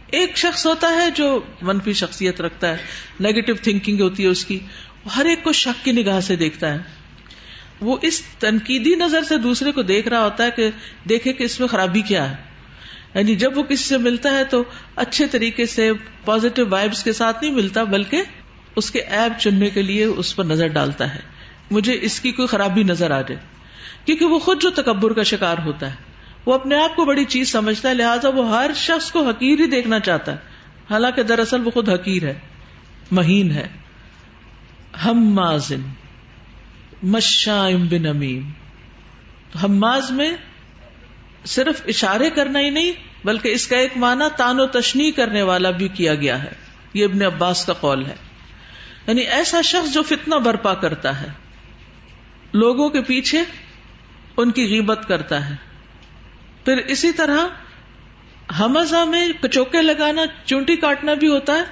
[0.08, 2.78] ایک شخص ہوتا ہے جو منفی شخصیت رکھتا ہے
[3.20, 4.60] نیگیٹو تھنکنگ ہوتی ہے اس کی
[5.16, 6.78] ہر ایک کو شک کی نگاہ سے دیکھتا ہے۔
[7.82, 10.70] وہ اس تنقیدی نظر سے دوسرے کو دیکھ رہا ہوتا ہے کہ
[11.10, 12.36] دیکھے کہ اس میں خرابی کیا ہے۔
[13.16, 14.64] یعنی جب وہ کسی سے ملتا ہے تو
[14.96, 15.92] اچھے طریقے سے
[16.26, 18.22] پازیٹو وائبس کے ساتھ نہیں ملتا، بلکہ
[18.76, 21.20] اس کے ایپ چننے کے لیے اس پر نظر ڈالتا ہے۔
[21.72, 23.38] مجھے اس کی کوئی خرابی نظر آ جائے،
[24.06, 26.11] کیونکہ وہ خود جو تکبر کا شکار ہوتا ہے۔
[26.46, 29.68] وہ اپنے آپ کو بڑی چیز سمجھتا ہے، لہٰذا وہ ہر شخص کو حقیر ہی
[29.68, 30.38] دیکھنا چاہتا ہے۔
[30.92, 32.40] حالانکہ دراصل وہ خود حقیر ہے،
[33.12, 33.68] مہین ہے۔
[35.06, 35.40] ہم
[37.04, 38.50] مشائم بن امیم۔
[39.64, 40.32] ہماز میں
[41.46, 42.92] صرف اشارے کرنا ہی نہیں،
[43.26, 46.52] بلکہ اس کا ایک معنی تان و تشنی کرنے والا بھی کیا گیا ہے۔
[46.94, 48.16] یہ ابن عباس کا قول ہے۔
[49.08, 51.28] یعنی ایسا شخص جو فتنہ برپا کرتا ہے،
[52.54, 53.44] لوگوں کے پیچھے
[54.38, 55.71] ان کی غیبت کرتا ہے۔
[56.66, 57.38] پھر اسی طرح
[58.60, 61.64] ہمزہ میں کچوکے لگانا، چونٹی کاٹنا بھی ہوتا ہے۔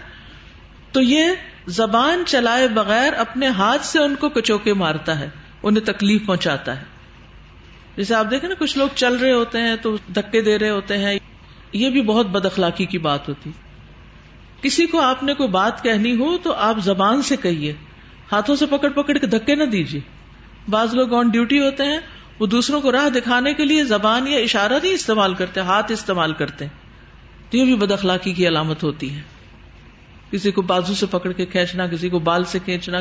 [0.92, 1.24] تو یہ
[1.68, 5.30] زبان چلائے بغیر اپنے ہاتھ سے ان کو کچوکے مارتا ہے،
[5.64, 6.86] انہیں تکلیف پہنچاتا ہے۔
[7.98, 10.98] جیسے آپ دیکھیں نا، کچھ لوگ چل رہے ہوتے ہیں تو دھکے دے رہے ہوتے
[10.98, 11.20] ہیں،
[11.74, 13.52] یہ بھی بہت بد اخلاقی کی بات ہوتی۔
[14.62, 17.74] کسی کو آپ نے کوئی بات کہنی ہو تو آپ زبان سے کہیے،
[18.32, 20.02] ہاتھوں سے پکڑ پکڑ کے دھکے نہ دیجیے۔
[20.70, 22.00] بعض لوگ آن ڈیوٹی ہوتے ہیں
[22.40, 26.34] وہ دوسروں کو راہ دکھانے کے لیے زبان یا اشارہ نہیں استعمال کرتے، ہاتھ استعمال
[26.34, 26.66] کرتے۔
[27.50, 29.22] تو یہ بھی بد اخلاقی کی علامت ہوتی ہے۔
[30.32, 32.98] کسی کو بازو سے پکڑ کے کھینچنا، کسی کو بال سے کھینچنا۔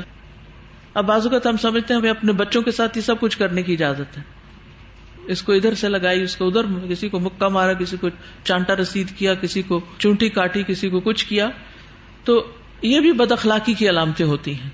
[0.95, 3.39] اب بازو کا تو ہم سمجھتے ہیں، ہمیں اپنے بچوں کے ساتھ یہ سب کچھ
[3.39, 4.23] کرنے کی اجازت ہے۔
[5.27, 8.09] اس کو ادھر سے لگائی، اس کو ادھر، کسی کو مکہ مارا، کسی کو
[8.45, 11.49] چانٹا رسید کیا، کسی کو چونٹی کاٹی، کسی کو کچھ کیا۔
[12.25, 12.51] تو
[12.83, 14.71] یہ بھی بد اخلاقی کی علامتیں ہوتی ہیں۔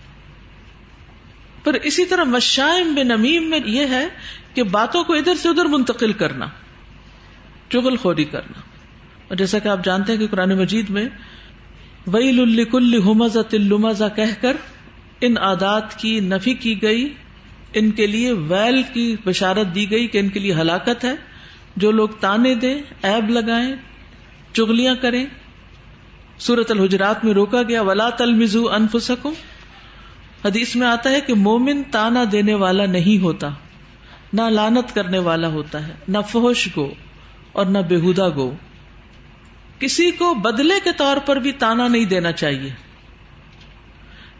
[1.64, 4.09] پر اسی طرح مشائم بن نمیم میں یہ ہے
[4.55, 6.46] کہ باتوں کو ادھر سے ادھر منتقل کرنا،
[7.70, 8.61] چغل خوری کرنا۔
[9.29, 11.09] اور جیسا کہ آپ جانتے ہیں کہ قرآن مجید میں
[12.07, 14.57] ویل الکل حمز تلمزا کہہ کر
[15.20, 17.12] ان عادات کی نفی کی گئی،
[17.72, 21.14] ان کے لیے ویل کی بشارت دی گئی کہ ان کے لیے ہلاکت ہے،
[21.77, 23.74] جو لوگ تانے دیں ایب لگائیں
[24.53, 25.27] چگلیاں کریں۔
[26.38, 28.96] سورت الحجرات میں روکا گیا، ولا تل مزو انف
[30.44, 33.48] حدیث میں آتا ہے کہ مومن تانا دینے والا نہیں ہوتا،
[34.33, 36.94] نہ لانت کرنے والا ہوتا ہے، نہ فوش گو
[37.52, 38.54] اور نہ بےحدا گو۔
[39.78, 42.70] کسی کو بدلے کے طور پر بھی تانا نہیں دینا چاہیے۔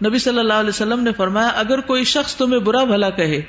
[0.07, 3.43] نبی صلی اللہ علیہ وسلم نے فرمایا، اگر کوئی شخص تمہیں برا بھلا کہے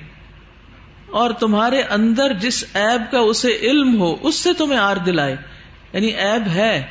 [1.11, 5.35] اور تمہارے اندر جس ایب کا اسے علم ہو، اس سے تمہیں آر دلائے
[5.93, 6.85] یعنی ایب ہے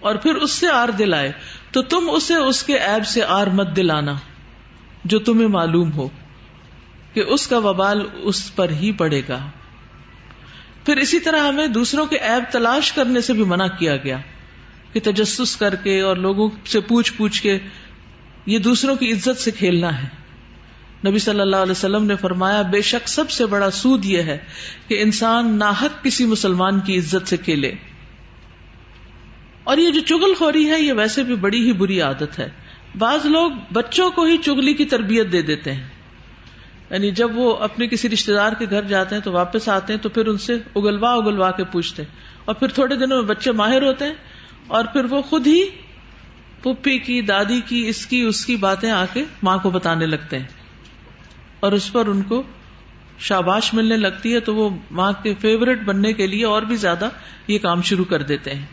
[0.00, 1.32] اور پھر اس سے آر دلائے،
[1.72, 4.14] تو تم اسے اس کے ایب سے آر مت دلانا۔
[5.04, 6.08] جو تمہیں معلوم ہو
[7.12, 9.38] کہ اس کا وبال اس پر ہی پڑے گا۔
[10.86, 14.18] پھر اسی طرح ہمیں دوسروں کے ایب تلاش کرنے سے بھی منع کیا گیا
[14.92, 17.58] کہ تجسس کر کے اور لوگوں سے پوچھ پوچھ کے
[18.46, 20.08] یہ دوسروں کی عزت سے کھیلنا ہے۔
[21.06, 24.38] نبی صلی اللہ علیہ وسلم نے فرمایا، بے شک سب سے بڑا سود یہ ہے
[24.88, 27.72] کہ انسان ناحق کسی مسلمان کی عزت سے کھیلے۔
[29.64, 32.48] اور یہ جو چگل خوری ہے، یہ ویسے بھی بڑی ہی بری عادت ہے۔
[32.98, 35.88] بعض لوگ بچوں کو ہی چگلی کی تربیت دے دیتے ہیں۔
[36.90, 40.00] یعنی جب وہ اپنے کسی رشتے دار کے گھر جاتے ہیں تو واپس آتے ہیں
[40.00, 43.52] تو پھر ان سے اگلوا اگلوا کے پوچھتے ہیں۔ اور پھر تھوڑے دنوں میں بچے
[43.52, 44.14] ماہر ہوتے ہیں
[44.66, 45.64] اور پھر وہ خود ہی
[46.60, 50.38] پپی کی، دادی کی، اس کی اس کی باتیں آ کے ماں کو بتانے لگتے
[50.38, 50.46] ہیں۔
[51.60, 52.42] اور اس پر ان کو
[53.18, 57.08] شاباش ملنے لگتی ہے تو وہ ماں کے فیوریٹ بننے کے لیے اور بھی زیادہ
[57.48, 58.66] یہ کام شروع کر دیتے ہیں۔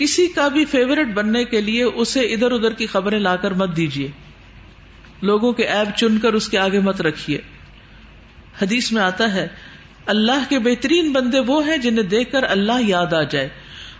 [0.00, 3.76] کسی کا بھی فیوریٹ بننے کے لیے اسے ادھر ادھر کی خبریں لا کر مت
[3.76, 4.10] دیجیے
[5.22, 7.40] لوگوں کے ایب چن کر اس کے آگے مت رکھیے۔
[8.62, 9.48] حدیث میں آتا ہے،
[10.06, 13.48] اللہ کے بہترین بندے وہ ہیں جنہیں دیکھ کر اللہ یاد آ جائے۔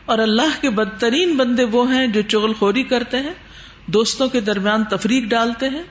[0.05, 3.35] اور اللہ کے بدترین بندے وہ ہیں جو چغل خوری کرتے ہیں،
[3.87, 5.83] دوستوں کے درمیان تفریق ڈالتے ہیں،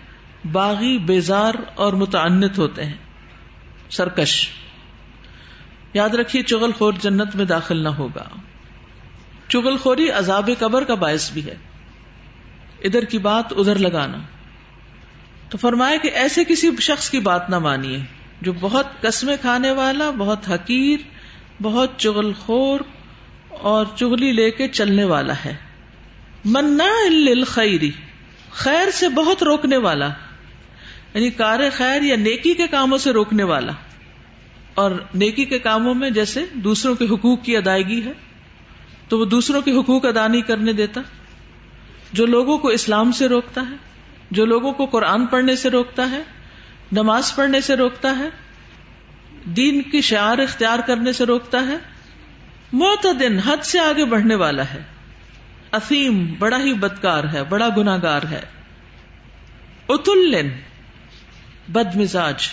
[0.52, 2.98] باغی، بیزار اور متعنت ہوتے ہیں۔
[3.90, 4.50] سرکش۔
[5.94, 8.26] یاد رکھیے، چغل خور جنت میں داخل نہ ہوگا۔
[9.50, 11.56] چغل خوری عذاب قبر کا باعث بھی ہے۔
[12.84, 14.18] ادھر کی بات ادھر لگانا۔
[15.50, 18.00] تو فرمایا کہ ایسے کسی شخص کی بات نہ مانیے
[18.42, 21.00] جو بہت قسمیں کھانے والا، بہت حقیر،
[21.62, 22.80] بہت چغل خور
[23.50, 25.56] اور چگلی لے کے چلنے والا ہے۔
[26.46, 27.92] منا خیری
[28.52, 30.10] خیر سے بہت روکنے والا۔
[31.14, 33.72] یعنی کار خیر یا نیکی کے کاموں سے روکنے والا۔
[34.74, 38.12] اور نیکی کے کاموں میں جیسے دوسروں کے حقوق کی ادائیگی ہے۔
[39.10, 41.02] تو وہ دوسروں کے حقوق ادا نہیں کرنے دیتا۔
[42.14, 43.76] جو لوگوں کو اسلام سے روکتا ہے،
[44.32, 46.22] جو لوگوں کو قرآن پڑھنے سے روکتا ہے،
[46.92, 48.30] نماز پڑھنے سے روکتا ہے،
[49.46, 51.78] دین کی شعار اختیار کرنے سے روکتا ہے،
[52.74, 54.84] معتدن حد سے آگے بڑھنے والا ہے۔
[55.72, 58.42] افیم بڑا ہی بدکار ہے، بڑا گناگار ہے۔
[59.90, 60.50] اتلن
[61.70, 62.50] بد مزاج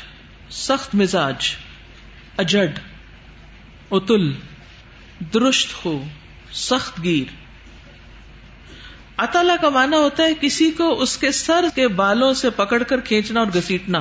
[0.50, 1.54] سخت مزاج
[2.38, 2.78] اجڈ
[3.90, 4.32] اتل
[5.34, 6.04] درست ہو
[6.52, 7.46] سخت گیر۔
[9.16, 13.00] اطاللہ کا مانا ہوتا ہے کسی کو اس کے سر کے بالوں سے پکڑ کر
[13.00, 14.00] کھینچنا اور گسیٹنا۔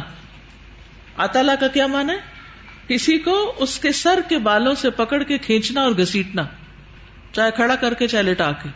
[1.17, 2.35] اطاللہ کا کیا مانا ہے؟
[2.87, 6.43] کسی کو اس کے سر کے بالوں سے پکڑ کے کھینچنا اور گسیٹنا۔
[7.31, 8.69] چاہے کھڑا کر کے، چاہے لٹا کے۔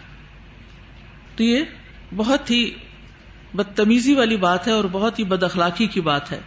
[1.36, 1.63] تو یہ
[2.15, 2.71] بہت ہی
[3.53, 6.39] بدتمیزی والی بات ہے اور بہت ہی بد اخلاقی کی بات ہے۔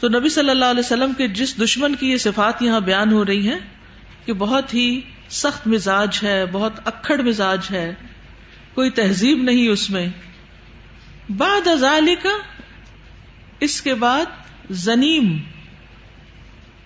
[0.00, 3.26] تو نبی صلی اللہ علیہ وسلم کے جس دشمن کی یہ صفات یہاں بیان ہو
[3.26, 3.58] رہی ہیں
[4.24, 7.94] کہ بہت ہی سخت مزاج ہے، بہت اکڑ مزاج ہے،
[8.74, 10.06] کوئی تہذیب نہیں اس میں۔
[11.36, 12.38] بعد ازالی کا
[13.60, 14.24] اس کے بعد
[14.70, 15.38] زنیم،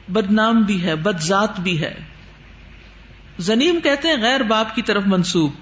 [0.08, 1.94] بدنام بھی ہے بد ذات بھی ہے۔
[3.38, 5.52] زنیم کہتے ہیں غیر باپ کی طرف منسوب،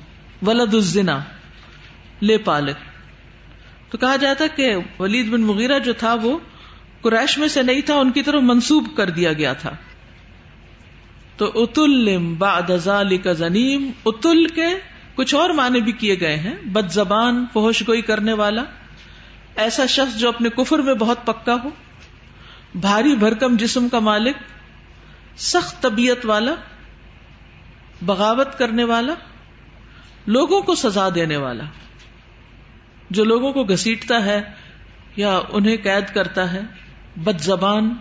[0.43, 1.19] ولد الزنا،
[2.23, 2.77] لے پالک۔
[3.93, 6.39] تو کہا جاتا کہ ولید بن مغیرہ جو تھا وہ
[7.01, 9.71] قریش میں سے نہیں تھا، ان کی طرف منسوب کر دیا گیا تھا۔
[11.41, 12.71] تو اتل بعد
[13.25, 14.67] کا زنیم اتل کے
[15.15, 18.65] کچھ اور معنی بھی کیے گئے ہیں، بد زبان فوش گوئی کرنے والا۔
[19.57, 21.69] ایسا شخص جو اپنے کفر میں بہت پکا ہو،
[22.75, 24.37] بھاری بھرکم جسم کا مالک،
[25.37, 26.55] سخت طبیعت والا،
[28.03, 29.15] بغاوت کرنے والا،
[30.27, 31.65] لوگوں کو سزا دینے والا۔
[33.11, 34.43] جو لوگوں کو گسیٹتا ہے
[35.17, 36.61] یا انہیں قید کرتا ہے،
[37.17, 37.95] بد زبان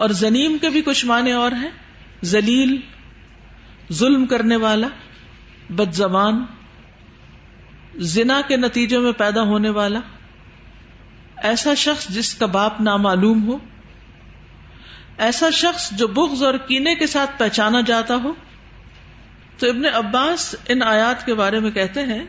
[0.00, 1.70] اور زنیم کے بھی کچھ معنی اور ہیں؟
[2.22, 2.76] زلیل
[3.92, 4.86] ظلم کرنے والا
[5.70, 6.44] بد زبان
[7.94, 10.00] زنا کے نتیجے میں پیدا ہونے والا۔
[11.36, 13.58] ایسا شخص جس کا باپ نامعلوم ہو،
[15.18, 18.32] ایسا شخص جو بغض اور کینے کے ساتھ پہچانا جاتا ہو۔
[19.58, 22.24] تو ابن عباس ان آیات کے بارے میں کہتے ہیں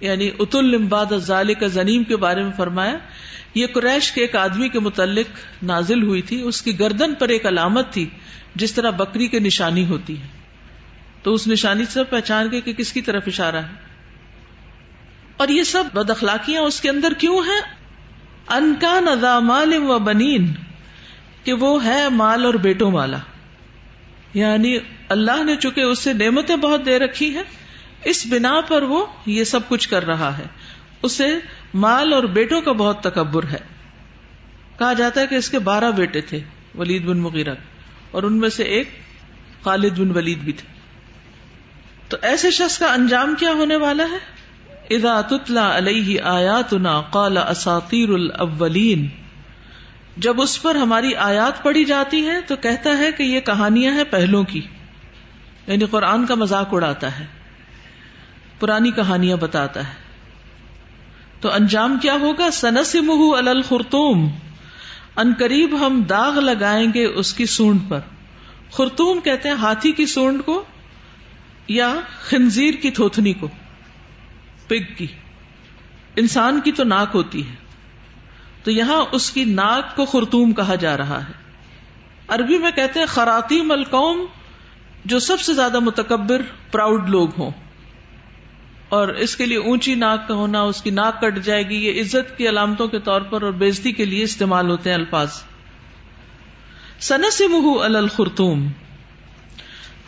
[0.00, 2.98] یعنی ات المباد ظال کا زنیم کے بارے میں فرمایا،
[3.54, 5.26] یہ قریش کے ایک آدمی کے متعلق
[5.62, 8.08] نازل ہوئی تھی، اس کی گردن پر ایک علامت تھی،
[8.54, 10.26] جس طرح بکری کی نشانی ہوتی ہے
[11.22, 13.84] تو اس نشانی سے پہچان کے کہ کس کی طرف اشارہ ہے۔
[15.36, 17.60] اور یہ سب بد اخلاقیاں اس کے اندر کیوں ہیں؟
[18.48, 20.52] ان کا مال و بنین،
[21.44, 23.18] کہ وہ ہے مال اور بیٹوں والا۔
[24.34, 24.78] یعنی
[25.08, 27.42] اللہ نے چونکہ اس سے نعمتیں بہت دے رکھی ہیں
[28.04, 30.44] اس بنا پر وہ یہ سب کچھ کر رہا ہے۔
[31.02, 31.38] اسے
[31.74, 33.58] مال اور بیٹوں کا بہت تکبر ہے۔
[34.78, 36.40] کہا جاتا ہے کہ اس کے بارہ بیٹے تھے،
[36.78, 37.54] ولید بن مغیرہ۔
[38.10, 38.88] اور ان میں سے ایک
[39.64, 40.74] خالد بن ولید بھی تھے۔
[42.08, 44.44] تو ایسے شخص کا انجام کیا ہونے والا ہے؟
[44.94, 49.08] اذا تتلا علیہ آیاتنا قال اساطیر الاولین۔
[50.16, 54.04] جب اس پر ہماری آیات پڑھی جاتی ہے تو کہتا ہے کہ یہ کہانیاں ہیں
[54.10, 54.60] پہلوں کی۔
[55.66, 57.26] یعنی قرآن کا مذاق اڑاتا ہے۔
[58.64, 59.92] پرانی کہانیاں بتاتا ہے۔
[61.40, 64.28] تو انجام کیا ہوگا؟ سنس منہ الخرتوم
[65.16, 68.00] ان قریب ہم داغ لگائیں گے اس کی سونڈ پر۔
[68.72, 70.64] خرتوم کہتے ہیں ہاتھی کی سونڈ کو
[71.68, 73.48] یا خنزیر کی تھوتنی کو۔
[74.68, 75.06] پگ کی۔
[76.16, 77.54] انسان کی تو ناک ہوتی ہے۔
[78.64, 81.32] تو یہاں اس کی ناک کو خرتوم کہا جا رہا ہے۔
[82.28, 84.26] عربی میں کہتے ہیں خراتی ملکوم
[85.04, 87.50] جو سب سے زیادہ متکبر، پراؤڈ لوگ ہوں۔
[88.94, 92.00] اور اس کے لیے اونچی ناک کا ہونا، اس کی ناک کٹ جائے گی، یہ
[92.00, 95.30] عزت کی علامتوں کے طور پر اور بےزتی کے لیے استعمال ہوتے ہیں الفاظ۔
[97.00, 98.68] سنس مہو الخرتوم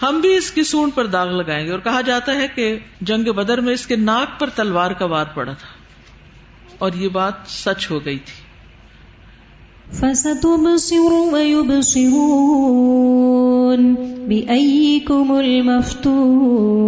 [0.03, 3.33] ہم بھی اس کی سونڈ پر داغ لگائیں گے اور کہا جاتا ہے کہ جنگ
[3.33, 5.69] بدر میں اس کے ناک پر تلوار کا وار پڑا تھا۔
[6.79, 8.46] اور یہ بات سچ ہو گئی تھی۔
[9.93, 12.97] فستبصر ويبصرون
[14.29, 16.87] بأيكم المفتون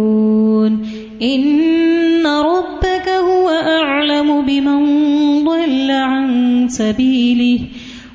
[1.21, 4.85] إن ربك هو أعلم بمن
[5.43, 7.59] ضل عن سبيله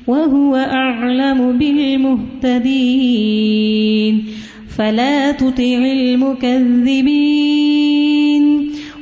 [0.07, 3.05] وهو أعلم بالمهتدين
[4.77, 7.25] فلا تطع المكذبين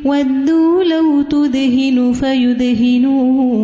[0.06, 3.64] ودوا لو تدهن فيدهنون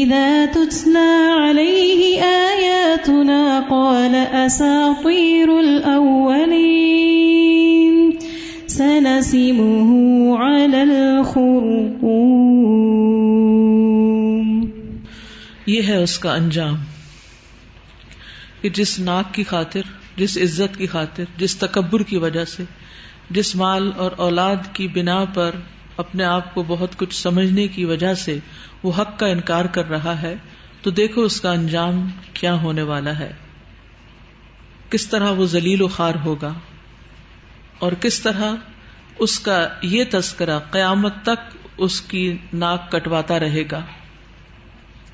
[0.00, 6.90] إذا تتلى عليه آياتنا قال أساطير الأولين
[8.66, 9.90] سنسمه
[10.38, 12.40] على الخرطوم
[15.66, 16.76] یہ ہے اس کا انجام
[18.60, 19.80] کہ جس ناک کی خاطر،
[20.16, 22.64] جس عزت کی خاطر، جس تکبر کی وجہ سے،
[23.30, 25.50] جس مال اور اولاد کی بنا پر
[26.00, 28.38] اپنے آپ کو بہت کچھ سمجھنے کی وجہ سے
[28.82, 30.34] وہ حق کا انکار کر رہا ہے،
[30.82, 33.32] تو دیکھو اس کا انجام کیا ہونے والا ہے۔
[34.90, 36.52] کس طرح وہ ذلیل و خوار ہوگا
[37.78, 38.54] اور کس طرح
[39.18, 43.80] اس کا یہ تذکرہ قیامت تک اس کی ناک کٹواتا رہے گا۔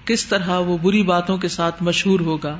[0.04, 2.58] کس طرح وہ بری باتوں کے ساتھ مشہور ہوگا۔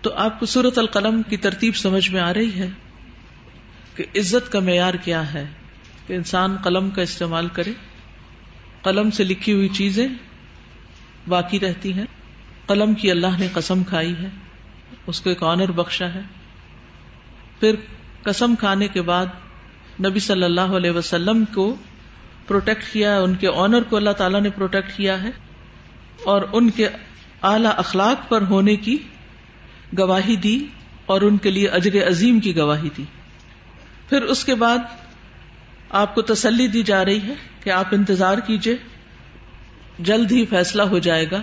[0.00, 2.68] تو آپ کو صورت القلم کی ترتیب سمجھ میں آ رہی ہے
[3.94, 5.44] کہ عزت کا معیار کیا ہے۔
[6.06, 7.72] کہ انسان قلم کا استعمال کرے۔
[8.82, 10.08] قلم سے لکھی ہوئی چیزیں
[11.28, 12.04] باقی رہتی ہیں۔
[12.66, 14.28] قلم کی اللہ نے قسم کھائی ہے۔
[15.06, 16.20] اس کو ایک آنر بخشا ہے۔
[17.60, 17.74] پھر
[18.22, 19.26] قسم کھانے کے بعد
[20.00, 21.76] نبی صلی اللہ علیہ وسلم کو
[22.46, 25.30] پروٹیکٹ کیا ہے۔ ان کے آنر کو اللہ تعالیٰ نے پروٹیکٹ کیا ہے۔
[26.24, 26.88] اور ان کے
[27.42, 28.96] اعلی اخلاق پر ہونے کی
[29.98, 30.66] گواہی دی
[31.06, 33.04] اور ان کے لیے اجر عظیم کی گواہی دی۔
[34.08, 34.78] پھر اس کے بعد
[35.96, 37.34] آپ کو تسلی دی جا رہی ہے
[37.64, 38.76] کہ آپ انتظار کیجیے
[39.98, 41.42] جلد ہی فیصلہ ہو جائے گا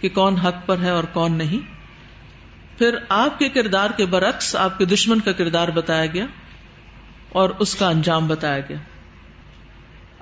[0.00, 1.66] کہ کون حق پر ہے اور کون نہیں۔
[2.78, 6.26] پھر آپ کے کردار کے برعکس آپ کے دشمن کا کردار بتایا گیا
[7.28, 8.76] اور اس کا انجام بتایا گیا۔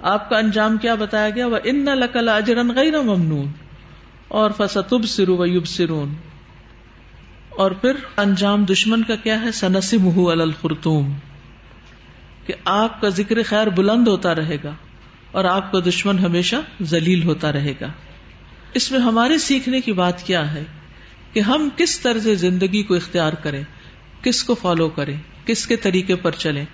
[0.03, 3.47] آپ کا انجام کیا بتایا گیا؟ وہ ان لقل اجرن غیر ممنون
[4.29, 6.15] اور فصب سرو و یوب سرون
[7.49, 11.13] اور پھر انجام دشمن کا کیا ہے؟ سنسی منہ الخرتوم
[12.47, 14.75] کہ آپ کا ذکر خیر بلند ہوتا رہے گا
[15.33, 17.87] اور آپ کا دشمن ہمیشہ ذلیل ہوتا رہے گا۔
[18.75, 20.63] اس میں ہمارے سیکھنے کی بات کیا ہے
[21.33, 23.63] کہ ہم کس طرز زندگی کو اختیار کریں،
[24.23, 25.17] کس کو فالو کریں،
[25.47, 26.65] کس کے طریقے پر چلیں،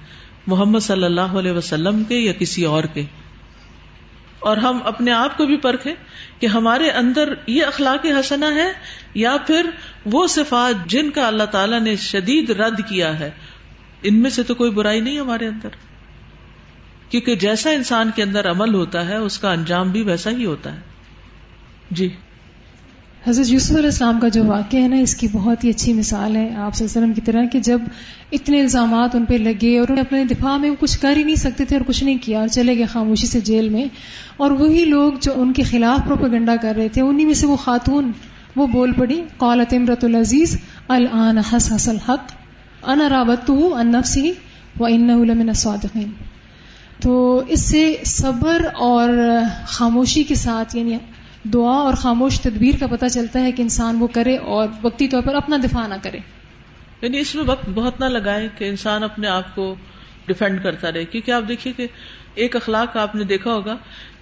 [0.47, 3.03] محمد صلی اللہ علیہ وسلم کے یا کسی اور کے۔
[4.39, 5.95] اور ہم اپنے آپ کو بھی پرکھیں
[6.39, 8.73] کہ ہمارے اندر یہ اخلاق حسنا ہے
[9.15, 9.71] یا پھر
[10.05, 13.31] وہ صفات جن کا اللہ تعالیٰ نے شدید رد کیا ہے
[14.03, 15.69] ان میں سے تو کوئی برائی نہیں ہمارے اندر۔
[17.09, 20.75] کیونکہ جیسا انسان کے اندر عمل ہوتا ہے، اس کا انجام بھی ویسا ہی ہوتا
[20.75, 20.81] ہے۔
[21.91, 22.09] جی۔
[23.27, 26.37] حضرت یوسف علیہ السلام کا جو واقعہ ہے نا، اس کی بہت ہی اچھی مثال
[26.37, 27.79] ہے۔ آپ صلی اللہ علیہ وسلم کی طرح کہ جب
[28.33, 31.37] اتنے الزامات ان پہ لگے اور انہیں اپنے دفاع میں وہ کچھ کر ہی نہیں
[31.37, 33.85] سکتے تھے اور کچھ نہیں کیا اور چلے گئے خاموشی سے جیل میں،
[34.37, 37.57] اور وہی لوگ جو ان کے خلاف پروپگنڈا کر رہے تھے انہیں میں سے وہ
[37.57, 38.13] خاتون،
[38.57, 42.42] وہ بول پڑی، قالت امرت العزیز، الان حس حس الحق۔
[42.83, 44.33] انا رابط ان نفسی
[44.81, 46.11] و ان لمن الصادقین۔
[47.03, 49.09] تو اس سے صبر اور
[49.67, 50.99] خاموشی کے ساتھ یعنی
[51.45, 55.23] دعا اور خاموش تدبیر کا پتہ چلتا ہے کہ انسان وہ کرے اور وقتی طور
[55.23, 56.19] پر اپنا دفاع نہ کرے۔
[57.03, 59.75] یعنی اس میں وقت بہت نہ لگائے کہ انسان اپنے آپ کو
[60.27, 61.87] ڈیفینڈ کرتا رہے، کیونکہ آپ دیکھیے کہ
[62.35, 63.77] ایک اخلاق آپ نے دیکھا ہوگا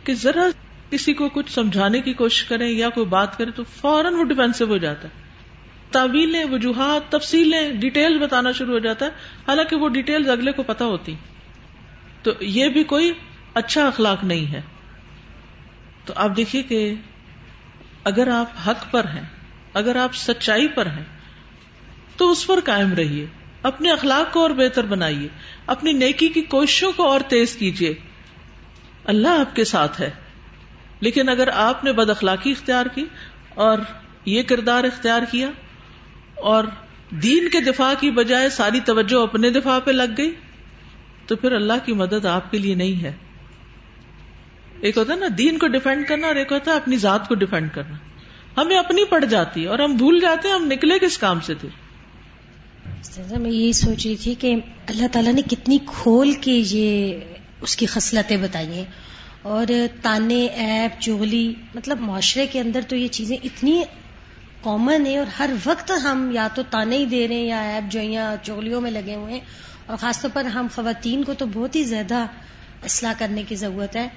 [0.05, 0.43] کہ ذرا
[0.91, 4.65] کسی کو کچھ سمجھانے کی کوشش کریں یا کوئی بات کرے تو فوراً وہ ڈیفینسو
[4.65, 5.30] ہو جاتا ہے۔
[5.91, 9.11] تعویلیں، وجوہات، تفصیلیں ڈیٹیل بتانا شروع ہو جاتا ہے۔
[9.49, 11.15] حالانکہ وہ ڈیٹیل اگلے کو پتا ہوتی۔
[12.23, 13.13] تو یہ بھی کوئی
[13.55, 14.61] اچھا اخلاق نہیں ہے۔
[16.05, 16.95] تو آپ دیکھیے کہ
[18.05, 19.27] اگر آپ حق پر ہیں،
[19.75, 21.05] اگر آپ سچائی پر ہیں،
[22.17, 23.27] تو اس پر قائم رہیے۔
[23.63, 25.29] اپنے اخلاق کو اور بہتر بنائیے۔
[25.67, 27.95] اپنی نیکی کی کوششوں کو اور تیز کیجیے۔
[29.05, 30.11] اللہ آپ کے ساتھ ہے۔
[31.01, 33.05] لیکن اگر آپ نے بد اخلاقی اختیار کی
[33.55, 33.79] اور
[34.25, 35.51] یہ کردار اختیار کیا
[36.43, 36.65] اور
[37.11, 40.35] دین کے دفاع کی بجائے ساری توجہ اپنے دفاع پہ لگ گئی،
[41.27, 43.13] تو پھر اللہ کی مدد آپ کے لیے نہیں ہے۔
[44.81, 47.35] ایک ہوتا ہے نا، دین کو ڈیفینڈ کرنا اور ایک ہوتا ہے اپنی ذات کو
[47.35, 47.97] ڈیفینڈ کرنا۔
[48.61, 51.55] ہمیں اپنی پڑ جاتی ہے اور ہم بھول جاتے ہیں ہم نکلے کس کام سے
[51.55, 51.69] تھے۔
[53.39, 54.55] میں یہی سوچ رہی تھی کہ
[54.87, 57.19] اللہ تعالیٰ نے کتنی کھول کے یہ
[57.61, 58.85] اس کی خصلتیں بتائی ہیں۔
[59.43, 59.67] اور
[60.03, 63.83] تانے، ایپ، چغلی مطلب معاشرے کے اندر تو یہ چیزیں اتنی
[64.63, 67.93] کامن ہے اور ہر وقت ہم یا تو تانے ہی دے رہے ہیں یا ایپ
[67.93, 68.01] جو
[68.43, 69.41] چغلیوں میں لگے ہوئے ہیں
[69.87, 72.27] اور خاص طور پر ہم خواتین کو تو بہت ہی زیادہ
[72.85, 74.09] اصلاح کرنے کی ضرورت ہے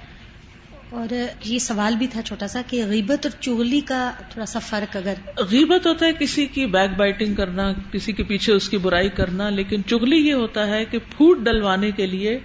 [0.90, 1.12] اور
[1.44, 5.14] یہ سوال بھی تھا چھوٹا سا کہ غیبت اور چغلی کا تھوڑا سا فرق اگر
[5.50, 9.50] غیبت ہوتا ہے کسی کی بیک بائٹنگ کرنا، کسی کے پیچھے اس کی برائی کرنا،
[9.50, 12.38] لیکن چغلی یہ ہوتا ہے کہ پھوٹ ڈلوانے کے لیے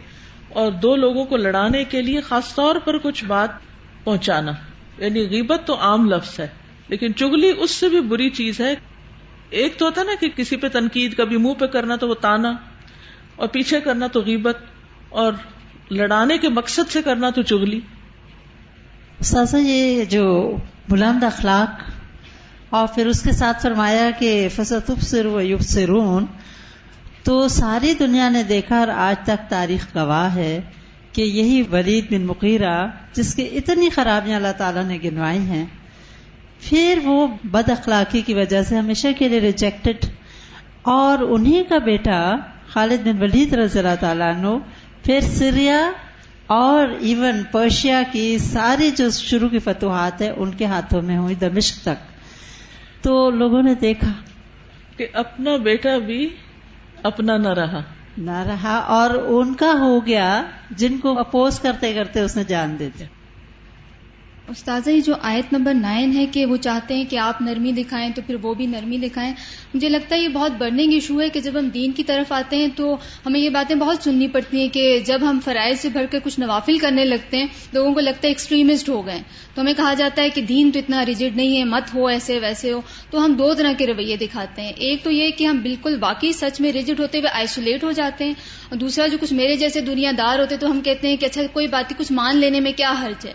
[0.50, 3.50] اور دو لوگوں کو لڑانے کے لیے خاص طور پر کچھ بات
[4.04, 4.52] پہنچانا۔
[4.98, 6.48] یعنی غیبت تو عام لفظ ہے۔
[6.90, 8.76] لیکن چگلی اس سے بھی بری چیز ہے۔
[9.50, 12.54] ایک تو ہوتا نا کہ کسی پہ تنقید، کبھی منہ پہ کرنا تو وہ تانا،
[13.36, 14.58] اور پیچھے کرنا تو غیبت،
[15.10, 15.34] اور
[15.92, 17.80] لڑانے کے مقصد سے کرنا تو چگلی۔
[19.22, 20.58] ساسا، یہ جو
[20.90, 21.90] بلند اخلاق،
[22.70, 26.26] اور پھر اس کے ساتھ فرمایا کہ فصط سر و یوب سرون
[27.24, 30.62] تو ساری دنیا نے دیکھا اور آج تک تاریخ گواہ ہے
[31.14, 35.66] کہ یہی ولید بن مقیرہ جس کی اتنی خرابیاں اللہ تعالیٰ نے گنوائی ہیں۔
[36.62, 40.06] پھر وہ بد اخلاقی کی وجہ سے ہمیشہ کے لیے ریجیکٹڈ
[40.82, 42.36] اور انہیں کا بیٹا
[42.68, 44.48] خالد بن ولید رضی اللہ تعالیٰ عنہ
[45.04, 45.92] پھر سریا
[46.48, 51.36] اور ایون پرشیا کی ساری جو شروع کی فتوحات ہے ان کے ہاتھوں میں ہوئی
[51.36, 52.20] دمشق تک۔
[53.04, 54.12] تو لوگوں نے دیکھا۔
[54.98, 56.30] کہ اپنا بیٹا بھی
[57.04, 57.82] اپنا نہ رہا۔
[58.18, 62.76] نہ رہا اور ان کا ہو گیا جن کو اپوز کرتے کرتے اس نے جان
[62.80, 63.08] دے دیا۔
[64.50, 68.10] استاذہ، یہ جو آیت نمبر نائن ہے کہ وہ چاہتے ہیں کہ آپ نرمی دکھائیں
[68.14, 69.34] تو پھر وہ بھی نرمی دکھائیں
[69.74, 72.56] مجھے لگتا ہے یہ بہت برننگ ایشو ہے کہ جب ہم دین کی طرف آتے
[72.56, 76.06] ہیں تو ہمیں یہ باتیں بہت سننی پڑتی ہیں کہ جب ہم فرائض سے بھر
[76.06, 79.20] کے کچھ نوافل کرنے لگتے ہیں لوگوں کو لگتا ہے ایکسٹریمسٹ ہو گئے
[79.56, 82.40] تو ہمیں کہا جاتا ہے کہ دین تو اتنا ریجڈ نہیں ہے مت ہو ایسے
[82.40, 85.58] ویسے ہو۔ تو ہم دو طرح کے رویے دکھاتے ہیں۔ ایک تو یہ کہ ہم
[85.58, 88.34] بالکل واقعی سچ میں ریجڈ ہوتے ہوئے آئسولیٹ ہو جاتے ہیں۔
[88.70, 91.42] اور دوسرا جو کچھ میرے جیسے دنیا دار ہوتے تو ہم کہتے ہیں کہ اچھا
[91.54, 93.34] کوئی بات کچھ مان لینے میں کیا حرج ہے؟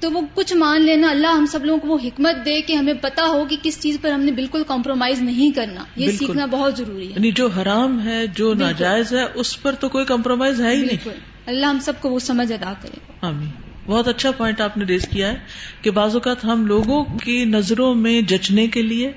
[0.00, 2.94] تو وہ کچھ مان لینا اللہ ہم سب لوگوں کو وہ حکمت دے کہ ہمیں
[3.00, 6.76] پتا ہو کہ کس چیز پر ہم نے بالکل کمپرومائز نہیں کرنا یہ سیکھنا بہت
[6.76, 10.76] ضروری ہے۔ یعنی جو حرام ہے جو ناجائز ہے اس پر تو کوئی کمپرومائز ہے
[10.76, 11.08] ہی نہیں۔
[11.46, 13.48] اللہ ہم سب کو وہ سمجھ ادا کرے۔ آمین۔
[13.86, 15.36] بہت اچھا پوائنٹ آپ نے ریز کیا ہے
[15.82, 19.12] کہ بعض اوقات ہم لوگوں کی نظروں میں جچنے کے لیے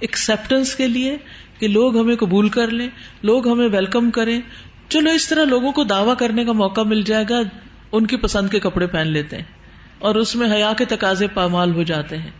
[0.00, 1.16] ایکسپٹینس کے لیے
[1.58, 2.88] کہ لوگ ہمیں قبول کر لیں
[3.22, 4.40] لوگ ہمیں ویلکم کریں۔
[4.88, 7.40] چلو اس طرح لوگوں کو دعوی کرنے کا موقع مل جائے گا
[7.92, 9.44] ان کی پسند کے کپڑے پہن لیتے ہیں
[9.98, 12.30] اور اس میں حیا کے تقاضے پامال ہو جاتے ہیں۔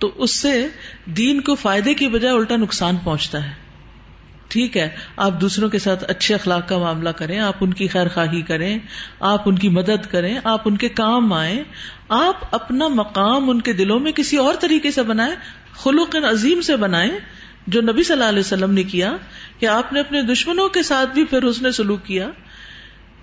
[0.00, 0.66] تو اس سے
[1.04, 3.52] دین کو فائدے کی بجائے الٹا نقصان پہنچتا ہے۔
[4.48, 8.08] ٹھیک ہے، آپ دوسروں کے ساتھ اچھے اخلاق کا معاملہ کریں، آپ ان کی خیر
[8.08, 8.78] خواہی کریں،
[9.20, 11.62] آپ ان کی مدد کریں، آپ ان کے کام آئیں،
[12.08, 15.34] آپ اپنا مقام ان کے دلوں میں کسی اور طریقے سے بنائیں
[15.72, 17.10] خلوق عظیم سے بنائیں،
[17.66, 19.16] جو نبی صلی اللہ علیہ وسلم نے کیا،
[19.58, 22.30] کہ آپ نے اپنے دشمنوں کے ساتھ بھی پھر اس نے سلوک کیا۔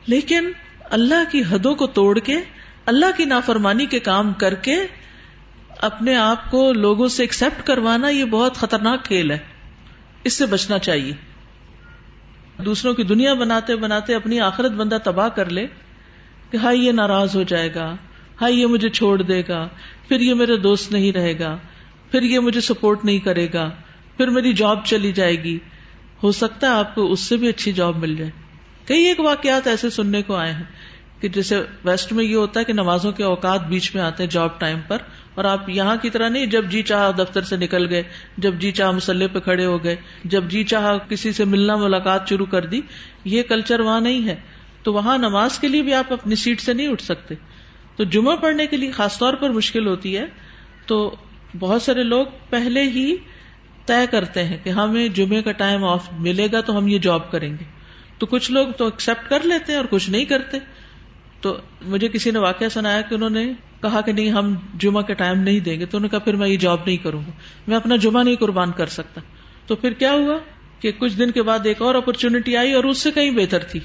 [0.08, 0.52] لیکن
[0.84, 2.38] اللہ کی حدوں کو توڑ کے،
[2.86, 4.76] اللہ کی نافرمانی کے کام کر کے
[5.82, 9.38] اپنے آپ کو لوگوں سے ایکسپٹ کروانا یہ بہت خطرناک کھیل ہے۔
[10.24, 11.14] اس سے بچنا چاہیے۔
[12.66, 15.68] دوسروں کی دنیا بناتے بناتے اپنی آخرت بندہ تباہ کر لے
[16.52, 17.96] کہ ہائی یہ ناراض ہو جائے گا
[18.42, 19.68] ہائی یہ مجھے چھوڑ دے گا،
[20.08, 21.58] پھر یہ میرے دوست نہیں رہے گا،
[22.12, 23.72] پھر یہ مجھے سپورٹ نہیں کرے گا،
[24.18, 25.60] پھر میری جاب چلی جائے گی۔
[26.24, 28.32] ہو سکتا ہے آپ کو اس سے بھی اچھی جاب مل جائے۔
[28.86, 30.64] کئی ایک واقعات ایسے سننے کو آئے ہیں
[31.22, 34.30] کہ جیسے ویسٹ میں یہ ہوتا ہے کہ نمازوں کے اوقات بیچ میں آتے ہیں
[34.30, 34.98] جاب ٹائم پر۔
[35.38, 38.04] اور آپ یہاں کی طرح نہیں، جب جی چاہ دفتر سے نکل گئے،
[38.38, 42.30] جب جی چاہ مسلح پہ کھڑے ہو گئے، جب جی چاہ کسی سے ملنا ملاقات
[42.30, 42.82] شروع کر دی،
[43.26, 44.36] یہ کلچر وہاں نہیں ہے۔
[44.84, 47.36] تو وہاں نماز کے لیے بھی آپ اپنی سیٹ سے نہیں اٹھ سکتے۔
[47.96, 50.26] تو جمعہ پڑھنے کے لیے خاص طور پر مشکل ہوتی ہے۔
[50.86, 51.16] تو
[51.60, 53.16] بہت سارے لوگ پہلے ہی
[53.86, 57.32] طے کرتے ہیں کہ ہمیں جمعے کا ٹائم آف ملے گا تو ہم یہ جاب
[57.32, 57.64] کریں گے۔
[58.18, 60.58] تو کچھ لوگ تو ایکسپٹ کر لیتے ہیں اور کچھ نہیں کرتے۔
[61.48, 65.14] تو مجھے کسی نے واقعہ سنایا کہ انہوں نے کہا کہ نہیں، ہم جمعہ کا
[65.14, 67.32] ٹائم نہیں دیں گے۔ تو انہوں نے کہا، پھر میں یہ جاب نہیں کروں گا۔
[67.68, 69.22] میں اپنا جمعہ نہیں قربان کر سکتا۔
[69.68, 70.38] تو پھر کیا ہوا
[70.80, 73.80] کہ کچھ دن کے بعد ایک اور اپرچونٹی آئی اور اس سے کہیں بہتر تھی۔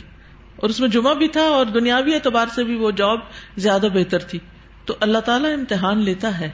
[0.56, 3.18] اور اس میں جمعہ بھی تھا اور دنیاوی اعتبار سے بھی وہ جاب
[3.56, 4.38] زیادہ بہتر تھی۔
[4.84, 6.50] تو اللہ تعالیٰ امتحان لیتا ہے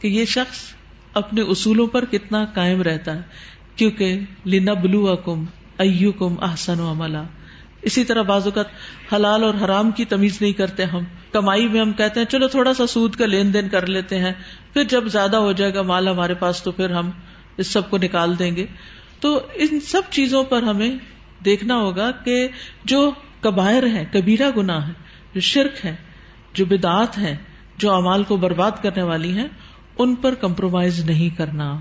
[0.00, 0.58] کہ یہ شخص
[1.14, 3.22] اپنے اصولوں پر کتنا قائم رہتا ہے۔
[3.76, 5.44] کیونکہ لینا بلو کم
[5.78, 7.18] او کم احسن و عملہ
[7.82, 8.66] اسی طرح بعض اوقات
[9.12, 12.74] حلال اور حرام کی تمیز نہیں کرتے ہم۔ کمائی میں ہم کہتے ہیں، چلو تھوڑا
[12.74, 14.32] سا سود کا لین دین کر لیتے ہیں،
[14.72, 17.10] پھر جب زیادہ ہو جائے گا مال ہمارے پاس تو پھر ہم
[17.56, 18.66] اس سب کو نکال دیں گے۔
[19.20, 20.90] تو ان سب چیزوں پر ہمیں
[21.44, 22.48] دیکھنا ہوگا کہ
[22.84, 23.10] جو
[23.40, 24.92] کبائر ہیں، کبیرہ گنا ہے
[25.34, 25.96] جو شرک ہے
[26.52, 27.36] جو بدعت ہے
[27.76, 29.48] جو امال کو برباد کرنے والی ہیں،
[29.98, 31.78] ان پر کمپرومائز نہیں کرنا۔